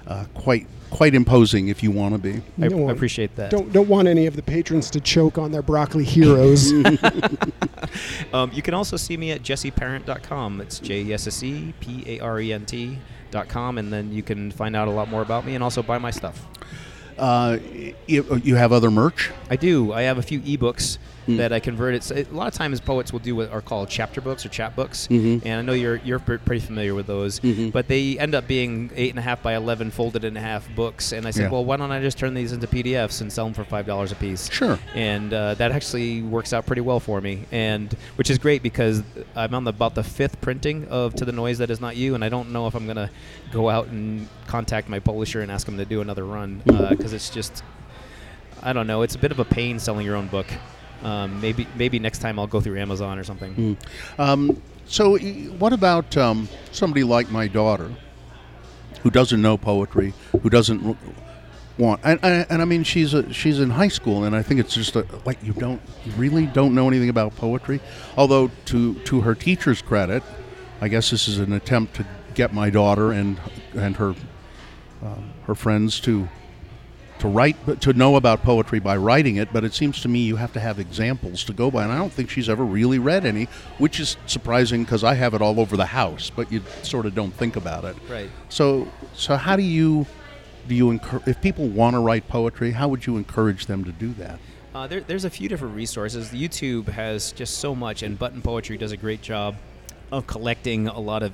[0.08, 2.42] uh, quite quite imposing if you want to be.
[2.62, 3.50] I, No, I appreciate that.
[3.50, 6.72] Don't don't want any of the patrons to choke on their broccoli heroes.
[8.34, 10.62] Um, you can also see me at jesseparent.com.
[10.62, 12.98] It's J E S S E P A R E N T
[13.30, 15.84] dot com, and then you can find out a lot more about me and also
[15.84, 16.48] buy my stuff.
[17.18, 17.58] Uh,
[18.08, 19.32] you, you have other merch.
[19.50, 19.94] I do.
[19.94, 21.38] I have a few ebooks Hmm.
[21.38, 22.04] that I converted.
[22.04, 25.08] So a lot of times, poets will do what are called chapter books or chapbooks,
[25.08, 25.42] Mhm.
[25.46, 27.40] and I know you're you're pretty familiar with those.
[27.40, 27.72] Mhm.
[27.72, 31.12] But they end up being eight and a half by eleven, folded in half books.
[31.14, 31.50] And I said, Yeah.
[31.52, 34.12] well, why don't I just turn these into PDFs and sell them for five dollars
[34.12, 34.50] a piece?
[34.52, 34.78] Sure.
[34.96, 39.02] and uh, that actually works out pretty well for me, and which is great because
[39.36, 42.16] I'm on the, about the fifth printing of "To the Noise That Is Not You,"
[42.16, 43.10] and I don't know if I'm gonna
[43.52, 47.30] go out and contact my publisher and ask them to do another run because it's
[47.30, 47.64] just
[48.62, 50.48] I don't know, it's a bit of a pain selling your own book.
[51.04, 53.56] Um, maybe maybe next time I'll go through Amazon or something.
[53.56, 54.20] Mm.
[54.20, 57.92] Um, so, what about um, somebody like my daughter,
[59.02, 60.98] who doesn't know poetry, who doesn't
[61.78, 64.60] want, and, and, and I mean, she's a, she's in high school, and I think
[64.60, 67.80] it's just a, like you don't you really don't know anything about poetry.
[68.18, 70.24] Although, to to her teacher's credit,
[70.82, 73.40] I guess this is an attempt to get my daughter and
[73.74, 74.16] and her
[75.02, 76.30] um, her friends to
[77.24, 80.36] to write to know about poetry by writing it but it seems to me you
[80.36, 83.26] have to have examples to go by and i don't think she's ever really read
[83.26, 83.46] any
[83.78, 87.16] which is surprising because i have it all over the house but you sort of
[87.16, 88.30] don't think about it Right.
[88.50, 90.06] so so how do you
[90.68, 93.94] do you encourage if people want to write poetry how would you encourage them to
[93.94, 94.38] do that
[94.76, 96.30] Uh, there, there's a few different resources.
[96.32, 99.56] YouTube has just so much, and Button Poetry does a great job
[100.12, 101.32] of collecting a lot of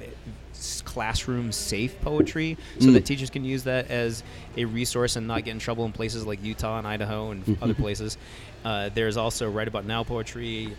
[0.85, 4.23] classroom safe poetry so that teachers can use that as
[4.57, 7.73] a resource and not get in trouble in places like Utah and Idaho and other
[7.73, 8.17] places.
[8.65, 10.75] Uh, there's also Write About Now poetry,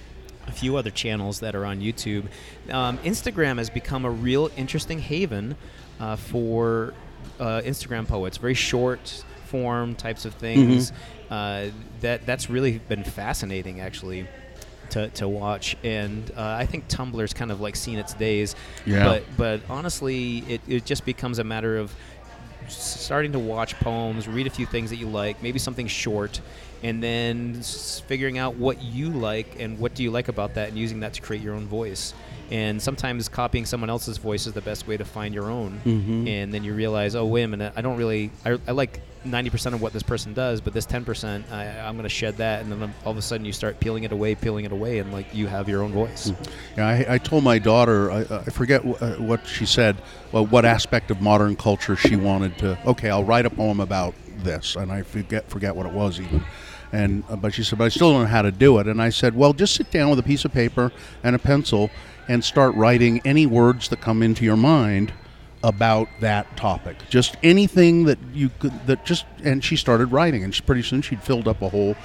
[0.46, 2.26] a few other channels that are on YouTube.
[2.70, 5.56] Um, Instagram has become a real interesting haven
[5.98, 6.94] uh, for
[7.38, 10.92] uh, Instagram poets, very short form types of things.
[11.30, 11.68] Uh,
[12.00, 14.26] that that's really been fascinating, actually.
[14.90, 19.04] To, to watch and uh, I think Tumblr's kind of like seen its days, Yeah.
[19.04, 21.94] but but honestly, it, it just becomes a matter of
[22.68, 26.40] starting to watch poems, read a few things that you like, maybe something short,
[26.82, 27.60] and then
[28.06, 31.14] figuring out what you like and what do you like about that, and using that
[31.14, 32.14] to create your own voice.
[32.50, 35.80] And sometimes copying someone else's voice is the best way to find your own.
[35.84, 36.26] Mhm.
[36.28, 39.74] And then you realize, oh wait a minute, I don't really, I, I like 90%
[39.74, 42.72] of what this person does, but this 10%, I, I'm going to shed that, and
[42.72, 45.32] then all of a sudden you start peeling it away, peeling it away, and like
[45.32, 46.32] you have your own voice.
[46.76, 49.96] Yeah, I, I told my daughter, I, I forget wh- uh, what she said,
[50.32, 52.78] well, what aspect of modern culture she wanted to.
[52.86, 56.42] Okay, I'll write a poem about this, and I forget forget what it was even.
[56.92, 58.86] And uh, but she said, but I still don't know how to do it.
[58.86, 61.90] And I said, well, just sit down with a piece of paper and a pencil
[62.28, 65.12] and start writing any words that come into your mind
[65.62, 66.96] about that topic.
[67.08, 69.24] Just anything that you could that just.
[69.44, 71.96] And she started writing, and she, pretty soon she'd filled up a whole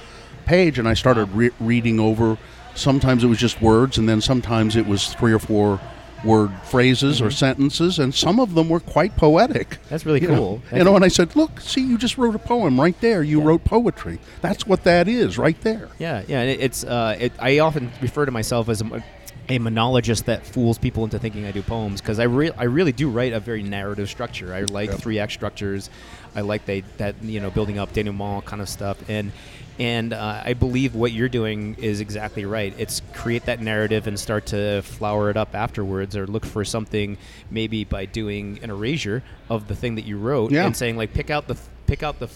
[0.44, 2.38] page, and I started re- reading over.
[2.74, 5.80] Sometimes it was just words, and then sometimes it was three or four
[6.24, 9.78] word phrases or sentences, and some of them were quite poetic.
[9.88, 10.62] That's really You know, cool.
[10.72, 13.22] You know, and I said, "Look, see, you just wrote a poem right there.
[13.22, 14.18] You wrote poetry.
[14.40, 16.40] That's what that is, right there." Yeah, yeah.
[16.40, 19.04] and It, it's uh, it, I often refer to myself as a,
[19.48, 22.92] a monologist that fools people into thinking I do poems because I re- I really
[22.92, 24.52] do write a very narrative structure.
[24.52, 24.98] I like Yep.
[25.00, 25.88] three act structures.
[26.34, 29.32] I like they that you know building up denouement kind of stuff and.
[29.78, 32.72] And uh, I believe what you're doing is exactly right.
[32.78, 37.18] It's create that narrative and start to flower it up afterwards, or look for something
[37.50, 40.64] maybe by doing an erasure of the thing that you wrote Yeah.
[40.64, 42.28] and saying like pick out the pick out the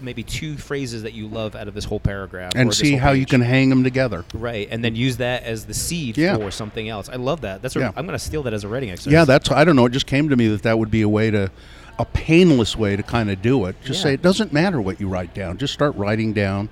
[0.00, 3.26] maybe two phrases that you love out of this whole paragraph And see how you
[3.26, 4.24] can hang them together.
[4.34, 6.36] Right, and then use that as the seed Yeah.
[6.36, 7.08] for something else.
[7.08, 7.62] I love that.
[7.62, 7.92] That's Yeah.
[7.96, 9.12] I'm going to steal that as a writing exercise.
[9.12, 9.50] Yeah, that's.
[9.50, 9.86] I don't know.
[9.86, 11.50] It just came to me that that would be a way to,
[11.98, 13.76] a painless way to kind of do it.
[13.84, 14.04] Just Yeah.
[14.04, 15.58] say it doesn't matter what you write down.
[15.58, 16.68] Just start writing down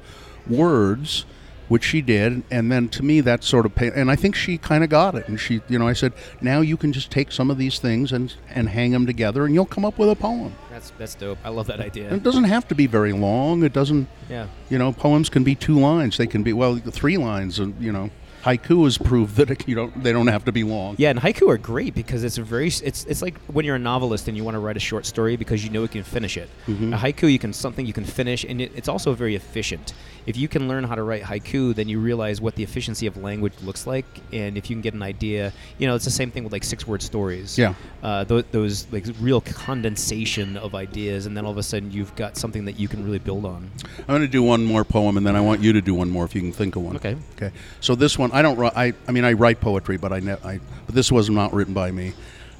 [0.48, 1.24] words,
[1.68, 3.74] which she did, and then to me that sort of.
[3.74, 5.28] Pain, and I think she kind of got it.
[5.28, 8.12] And she, you know, I said, now you can just take some of these things
[8.12, 10.54] and and hang them together, and you'll come up with a poem.
[10.70, 11.38] that's that's dope.
[11.44, 12.06] I love that idea.
[12.08, 13.62] And it doesn't have to be very long.
[13.64, 14.08] It doesn't.
[14.30, 16.16] yeah, You know, poems can be two lines.
[16.16, 17.58] They can be well, three lines.
[17.58, 18.10] And you know,
[18.44, 20.02] haiku has proved that it, you don't.
[20.02, 20.94] They don't have to be long.
[20.98, 23.78] yeah, and haiku are great because it's a very it's it's like when you're a
[23.80, 26.36] novelist and you want to write a short story because you know you can finish
[26.36, 26.48] it.
[26.66, 26.92] Mm-hmm.
[26.92, 29.94] A haiku you can something you can finish, and it, it's also very efficient.
[30.26, 33.16] If you can learn how to write haiku, then you realize what the efficiency of
[33.16, 36.30] language looks like, and if you can get an idea, you know, it's the same
[36.32, 37.56] thing with like six word stories.
[37.56, 37.74] Yeah.
[38.02, 42.14] uh, th- those like real condensation of ideas, and then all of a sudden you've
[42.16, 43.70] got something that you can really build on.
[44.00, 46.10] I'm going to do one more poem, and then I want you to do one
[46.10, 46.96] more if you can think of one.
[46.96, 47.16] Okay.
[47.36, 47.52] Okay.
[47.80, 48.58] So this one, I don't.
[48.76, 48.94] I.
[49.06, 50.20] I mean, I write poetry, but I.
[50.20, 52.12] Ne- I but this was not written by me.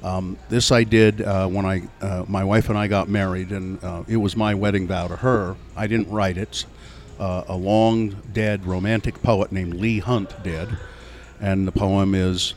[0.03, 3.83] Um, this I did uh, when I, uh, my wife and I got married, and
[3.83, 5.55] uh, it was my wedding vow to her.
[5.75, 6.65] I didn't write it.
[7.19, 10.69] Uh, a long dead romantic poet named Leigh Hunt did,
[11.41, 12.53] and the poem is,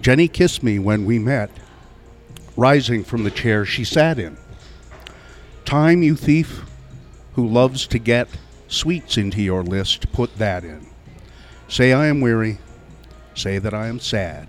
[0.00, 1.50] "Jenny kissed me when we met,
[2.56, 4.38] rising from the chair she sat in.
[5.64, 6.62] Time, you thief,
[7.34, 8.28] who loves to get
[8.68, 10.86] sweets into your list, put that in.
[11.68, 12.58] Say I am weary,
[13.34, 14.48] say that I am sad,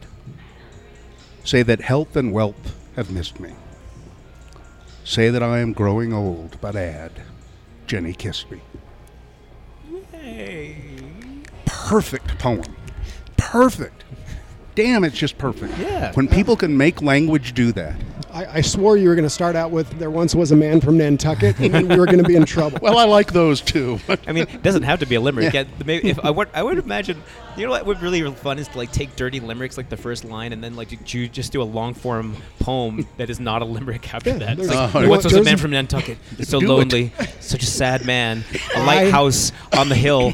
[1.43, 3.53] say that health and wealth have missed me.
[5.03, 7.11] Say that I am growing old, but add,
[7.85, 8.61] Jenny kissed me.
[11.65, 12.75] Perfect poem.
[13.37, 14.03] Perfect.
[14.75, 15.77] Damn, it's just perfect.
[15.77, 16.11] Yeah.
[16.13, 17.95] When people can make language do that.
[18.35, 20.81] I, I swore you were going to start out with "There once was a man
[20.81, 22.79] from Nantucket," and we were going to be in trouble.
[22.81, 23.97] Well, I like those too.
[24.27, 25.53] I mean, it doesn't have to be a limerick.
[25.53, 25.63] Yeah.
[25.85, 27.23] maybe if I would, I would imagine.
[27.55, 29.87] You know what would be really be fun is to like take dirty limericks, like
[29.87, 33.29] the first line, and then like you, you just do a long form poem that
[33.29, 34.59] is not a limerick after Yeah, that.
[34.59, 38.05] It's there's- like, Oh, once was a man from Nantucket, so lonely, such a sad
[38.05, 38.43] man,
[38.75, 40.33] a lighthouse on the hill,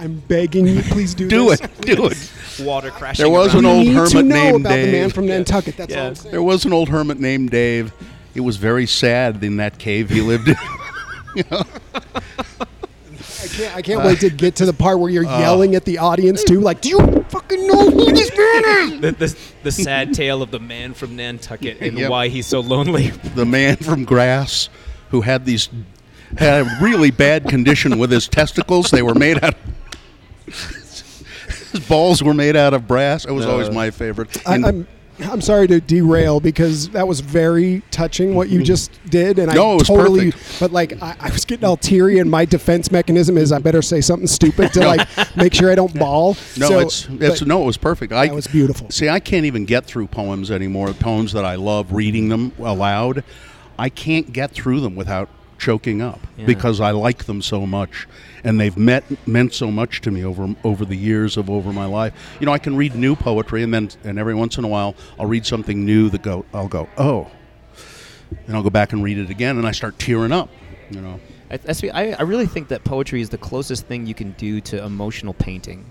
[0.00, 1.60] I'm begging you, please do do this.
[1.60, 1.80] it.
[1.82, 2.32] Do it.
[2.60, 3.22] water crashing.
[3.22, 3.64] There was around.
[3.66, 5.76] an old you need to hermit know named about the man from Nantucket.
[5.76, 6.00] That's Yeah.
[6.00, 6.30] all I'm saying.
[6.32, 7.92] There was an old hermit named Dave.
[8.34, 10.56] It was very sad in that cave he lived in.
[13.42, 15.84] I can't, I can't wait to get to the part where you're uh, yelling at
[15.84, 19.72] the audience too, like, "Do you fucking know who this man is?" The, the, the
[19.72, 22.10] sad tale of the man from Nantucket and Yep.
[22.10, 23.08] why he's so lonely.
[23.34, 24.68] the man from Grass
[25.10, 25.68] who had these
[26.38, 28.90] had a really bad condition with his testicles.
[28.90, 29.54] They were made out.
[30.50, 33.24] His balls were made out of brass.
[33.24, 33.52] It was No.
[33.52, 33.72] always uh.
[33.72, 34.46] my favorite.
[34.46, 34.86] I, I'm
[35.22, 38.64] I'm sorry to derail because that was very touching what you mm-hmm.
[38.64, 40.32] just did, and No, I it was totally.
[40.32, 40.60] perfect.
[40.60, 43.82] But like, I, I was getting all teary, and my defense mechanism is I better
[43.82, 46.36] say something stupid to like make sure I don't bawl.
[46.56, 48.12] No, So- it's it's no, it was perfect.
[48.12, 48.90] I That was beautiful.
[48.90, 50.92] See, I can't even get through poems anymore.
[50.94, 53.24] Poems that I love reading them aloud,
[53.78, 55.28] I can't get through them without
[55.60, 56.46] choking up Yeah.
[56.46, 58.08] because I like them so much,
[58.42, 61.84] and they've met meant so much to me over over the years of over my
[61.86, 62.12] life.
[62.40, 64.96] You know, I can read new poetry, and then and every once in a while
[65.18, 67.30] I'll read something new that go I'll go oh,
[68.46, 70.48] and I'll go back and read it again, and I start tearing up.
[70.90, 71.20] You know.
[71.50, 71.58] I,
[71.92, 75.34] I, I really think that poetry is the closest thing you can do to emotional
[75.34, 75.84] painting.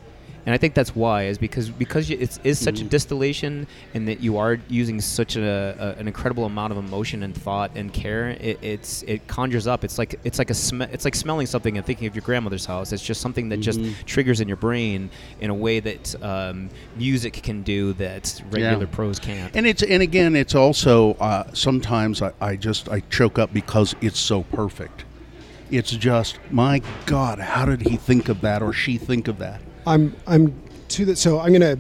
[0.50, 4.20] And I think that's why is because because it's is such a distillation and that
[4.20, 8.30] you are using such a, a, an incredible amount of emotion and thought and care.
[8.30, 9.84] It, it's it conjures up.
[9.84, 12.66] It's like it's like a sm- it's like smelling something and thinking of your grandmother's
[12.66, 12.92] house.
[12.92, 17.34] It's just something that just triggers in your brain in a way that um, music
[17.34, 19.56] can do that regular prose can't.
[19.56, 23.96] And it's and again, it's also uh, sometimes I, I just I choke up because
[24.02, 25.06] it's so perfect.
[25.70, 29.62] It's just my God, how did he think of that or she think of that?
[29.86, 30.54] I'm I'm
[30.90, 31.78] to the so I'm gonna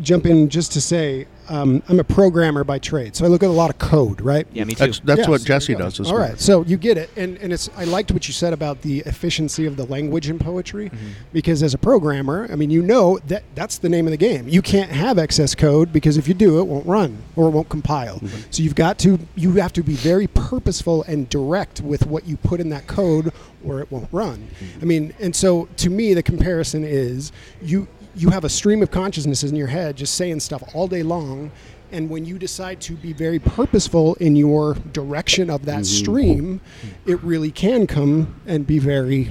[0.00, 3.48] jump in just to say um, I'm a programmer by trade, so I look at
[3.48, 4.46] a lot of code, right?
[4.52, 4.86] yeah, me too.
[4.86, 6.00] That's that's Yes, what Jesse does.
[6.00, 6.20] As well.
[6.20, 8.98] right, so you get it, and and it's I liked what you said about the
[9.06, 11.06] efficiency of the language in poetry, Mm-hmm.
[11.32, 14.48] because as a programmer, I mean, you know that that's the name of the game.
[14.48, 17.68] You can't have excess code because if you do, it won't run or it won't
[17.68, 18.16] compile.
[18.18, 18.40] Mm-hmm.
[18.50, 22.36] So you've got to you have to be very purposeful and direct with what you
[22.38, 23.32] put in that code,
[23.64, 24.38] or it won't run.
[24.58, 24.78] Mm-hmm.
[24.82, 27.30] I mean, and so to me, the comparison is
[27.62, 27.86] you
[28.16, 31.50] you have a stream of consciousnesses in your head just saying stuff all day long
[31.92, 36.60] and when you decide to be very purposeful in your direction of that stream
[37.06, 39.30] it really can come and be very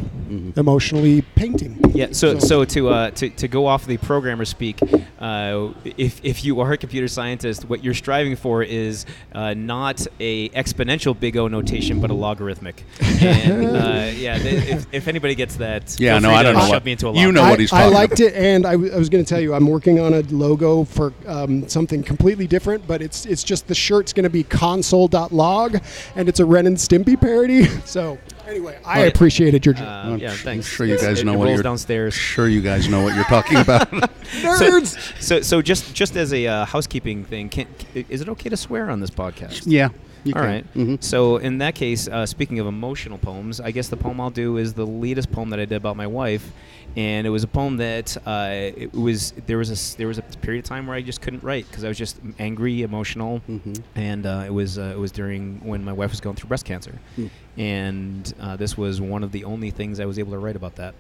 [0.56, 2.08] emotionally painting Yeah.
[2.12, 4.80] So, so to, uh, to to go off the programmer speak,
[5.20, 10.06] uh, if if you are a computer scientist, what you're striving for is uh, not
[10.20, 12.84] a exponential big O notation, but a logarithmic.
[13.22, 16.70] And uh, yeah, th- if, if anybody gets that, Yeah, no, I don't know Shove
[16.70, 18.72] what- me into a you know I, what he's I talking liked it and I,
[18.74, 22.04] w- I was going to tell you i'm working on a logo for um, something
[22.04, 25.78] completely different but it's it's just the shirt's going to be console.log
[26.16, 28.18] and it's a ren and stimpy parody so
[28.48, 29.06] anyway i yeah.
[29.06, 30.68] appreciated your Uh, I'm yeah, sh- thanks.
[30.68, 32.14] sure you guys it, know it what rolls you're- downstairs.
[32.14, 33.90] Sure, you guys know what you're talking about.
[33.92, 38.58] nerds So, so just just as a uh, housekeeping thing, can, is it okay to
[38.58, 39.64] swear on this podcast?
[39.66, 39.90] yeah.
[40.26, 40.66] You All right.
[40.74, 41.04] Mhm.
[41.04, 44.58] So in that case, uh, speaking of emotional poems, I guess the poem I'll do
[44.58, 46.52] is the latest poem that I did about my wife,
[46.96, 50.24] and it was a poem that uh, it was there was a there was a
[50.24, 53.82] period of time where I just couldn't write because I was just angry, emotional, Mhm.
[53.96, 56.66] and uh, it was uh, it was during when my wife was going through breast
[56.66, 57.28] cancer, Hmm.
[57.56, 60.76] and uh, this was one of the only things I was able to write about
[60.78, 60.96] that.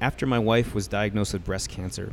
[0.00, 2.10] After my wife was diagnosed with breast cancer,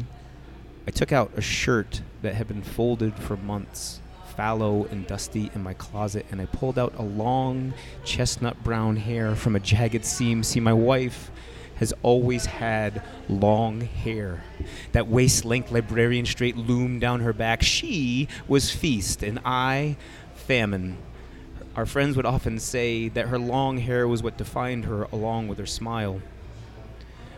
[0.87, 3.99] I took out a shirt that had been folded for months,
[4.37, 7.73] fallow and dusty in my closet, and I pulled out a long
[8.05, 10.43] chestnut brown hair from a jagged seam.
[10.43, 11.29] See, my wife
[11.75, 14.45] has always had long hair.
[14.93, 17.63] That waist length librarian straight loomed down her back.
[17.63, 19.97] She was feast, and I
[20.35, 20.97] famine.
[21.75, 25.57] Our friends would often say that her long hair was what defined her, along with
[25.57, 26.21] her smile.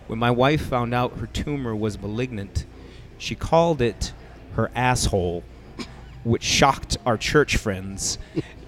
[0.05, 2.65] When my wife found out her tumor was malignant,
[3.19, 4.13] she called it
[4.55, 5.43] her asshole,
[6.23, 8.17] which shocked our church friends.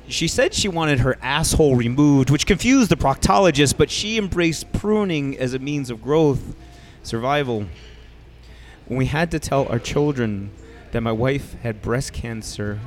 [0.08, 5.38] She said she wanted her asshole removed, which confused the proctologist, but she embraced pruning
[5.38, 6.56] as a means of growth,
[7.02, 7.66] survival.
[8.88, 10.52] When we had to tell our children
[10.92, 12.80] that my wife had breast cancer,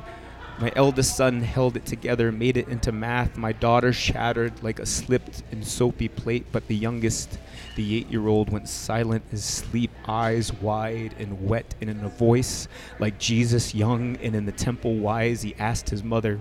[0.57, 3.35] my eldest son held it together, made it into math.
[3.35, 7.37] My daughter shattered like a slipped and soapy plate, but the youngest,
[7.75, 12.09] the eight year old, went silent as sleep, eyes wide and wet, and in a
[12.09, 16.39] voice like Jesus young and in the temple wise, he asked his mother,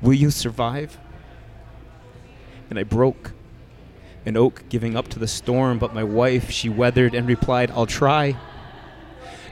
[0.00, 0.98] Will you survive?
[2.70, 3.32] And I broke.
[4.26, 7.84] An oak giving up to the storm, but my wife, she weathered and replied, I'll
[7.84, 8.38] try.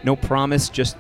[0.03, 0.97] No promise, just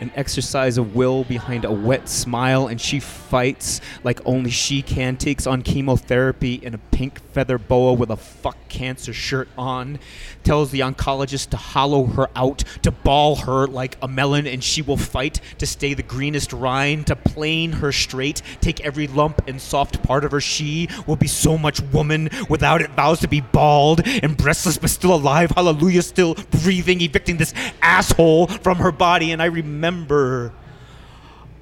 [0.00, 5.16] an exercise of will behind a wet smile, and she fights like only she can.
[5.16, 10.00] Takes on chemotherapy in a pink feather boa with a fuck cancer shirt on.
[10.42, 14.82] Tells the oncologist to hollow her out, to ball her like a melon, and she
[14.82, 18.42] will fight to stay the greenest rind, to plane her straight.
[18.60, 20.40] Take every lump and soft part of her.
[20.40, 22.90] She will be so much woman without it.
[22.90, 25.52] Vows to be bald and breastless, but still alive.
[25.52, 29.30] Hallelujah, still breathing, evicting this asshole from her body.
[29.30, 29.91] And I remember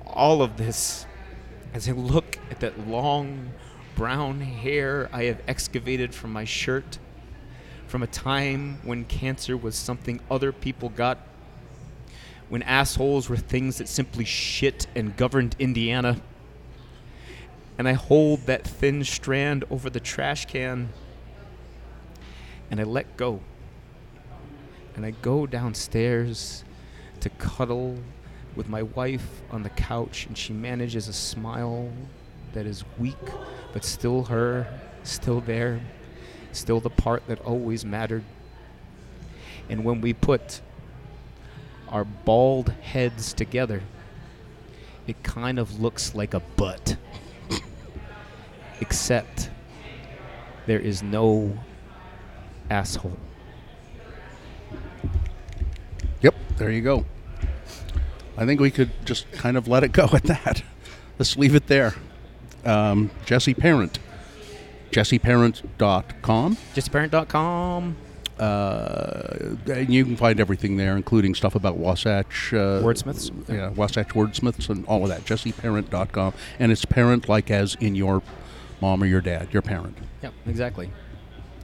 [0.07, 1.07] all of this
[1.73, 3.53] as I look at that long
[3.95, 6.99] brown hair I have excavated from my shirt,
[7.87, 11.19] from a time when cancer was something other people got,
[12.49, 16.21] when assholes were things that simply shit and governed Indiana.
[17.79, 20.91] And I hold that thin strand over the trash can
[22.71, 23.41] and I let go.
[24.95, 26.65] And I go downstairs
[27.21, 27.99] to cuddle
[28.57, 31.91] with my wife on the couch, and she manages a smile
[32.53, 33.17] that is weak,
[33.73, 34.67] but still her,
[35.03, 35.81] still there,
[36.53, 38.25] still the part that always mattered.
[39.69, 40.61] And when we put
[41.89, 43.83] our bald heads together,
[45.07, 46.97] it kind of looks like a butt.
[48.81, 49.51] Except
[50.67, 51.57] there is no
[52.71, 53.17] asshole.
[56.23, 57.05] Yep, there you go.
[58.41, 60.63] I think we could just kind of let it go at that.
[61.19, 61.95] Let's leave it there.
[62.65, 63.99] Um, Jesse Parent,
[64.91, 66.57] jesseparent.com.
[66.75, 67.97] JustAparent.com.
[68.39, 73.31] Uh, and you can find everything there, including stuff about Wasatch uh, Wordsmiths.
[73.47, 75.27] Yeah, Wasatch Wordsmiths and all of that.
[75.27, 76.33] JesseParent.com.
[76.59, 78.23] And it's parent like as in your
[78.81, 79.99] mom or your dad, your parent.
[80.23, 80.91] Yep, exactly.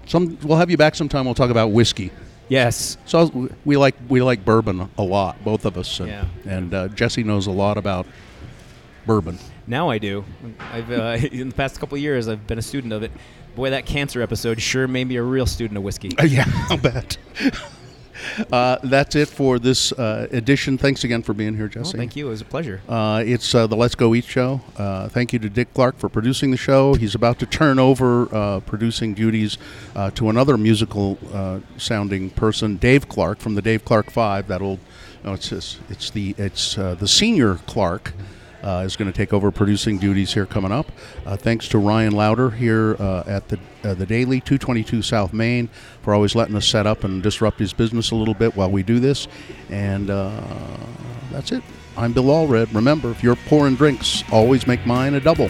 [0.04, 1.24] Some we'll have you back sometime.
[1.24, 2.12] We'll talk about whiskey.
[2.48, 2.96] Yes.
[3.06, 5.98] So we like we like bourbon a lot, both of us.
[6.00, 6.24] And, Yeah.
[6.46, 8.06] and uh, Jesse knows a lot about
[9.06, 9.38] bourbon.
[9.66, 10.24] Now I do.
[10.72, 13.10] I've uh, in the past couple of years I've been a student of it.
[13.56, 16.10] Boy, that cancer episode sure made me a real student of whiskey.
[16.24, 17.16] Yeah, I'll bet.
[18.52, 20.78] uh, that's it for this uh, edition.
[20.78, 21.96] Thanks again for being here, Oh, Jesse.
[21.96, 22.26] thank you.
[22.26, 22.80] It was a pleasure.
[22.88, 24.60] Uh, it's uh, the Let's Go Eat show.
[24.76, 26.94] Uh, thank you to Dick Clark for producing the show.
[26.94, 29.58] He's about to turn over uh, producing duties
[29.94, 34.48] uh, to another musical uh, sounding person, Dave Clark from the Dave Clark Five.
[34.48, 34.78] That old,
[35.24, 38.12] no, it's just, it's the it's uh, the senior Clark.
[38.66, 40.90] Uh, is going to take over producing duties here coming up.
[41.24, 45.68] Uh, thanks to Ryan Louder here uh, at the uh, the Daily 222 South Main
[46.02, 48.82] for always letting us set up and disrupt his business a little bit while we
[48.82, 49.28] do this.
[49.70, 50.40] And uh,
[51.30, 51.62] that's it.
[51.96, 52.74] I'm Bill Allred.
[52.74, 55.48] Remember, if you're pouring drinks, always make mine a double.